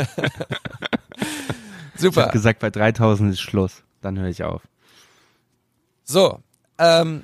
[1.94, 2.24] Ich Super.
[2.24, 3.82] habe gesagt, bei 3000 ist Schluss.
[4.02, 4.60] Dann höre ich auf.
[6.04, 6.40] So,
[6.78, 7.22] ähm,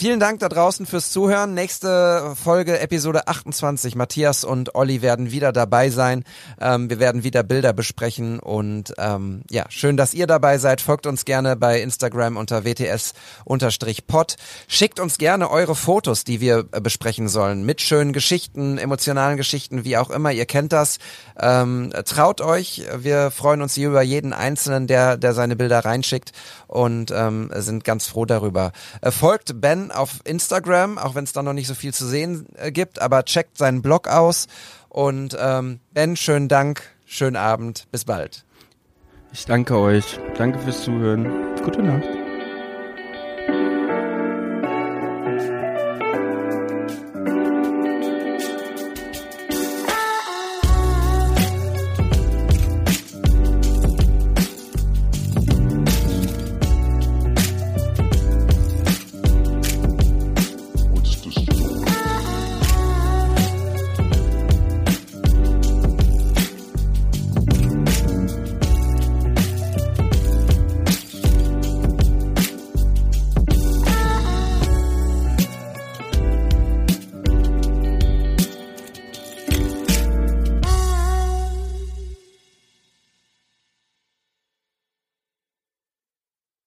[0.00, 1.52] vielen Dank da draußen fürs Zuhören.
[1.52, 3.96] Nächste Folge, Episode 28.
[3.96, 6.24] Matthias und Olli werden wieder dabei sein.
[6.58, 10.80] Ähm, wir werden wieder Bilder besprechen und ähm, ja, schön, dass ihr dabei seid.
[10.80, 14.36] Folgt uns gerne bei Instagram unter WTS-Pod.
[14.68, 19.84] Schickt uns gerne eure Fotos, die wir äh, besprechen sollen, mit schönen Geschichten, emotionalen Geschichten,
[19.84, 20.32] wie auch immer.
[20.32, 20.96] Ihr kennt das.
[21.38, 22.86] Ähm, traut euch.
[22.96, 26.32] Wir freuen uns hier über jeden Einzelnen, der, der seine Bilder reinschickt
[26.68, 28.72] und ähm, sind ganz froh darüber.
[29.02, 32.46] Äh, folgt Ben auf Instagram, auch wenn es da noch nicht so viel zu sehen
[32.56, 34.46] äh, gibt, aber checkt seinen Blog aus.
[34.88, 38.44] Und ähm, Ben, schönen Dank, schönen Abend, bis bald.
[39.32, 40.18] Ich danke euch.
[40.36, 41.28] Danke fürs Zuhören.
[41.62, 42.19] Gute Nacht.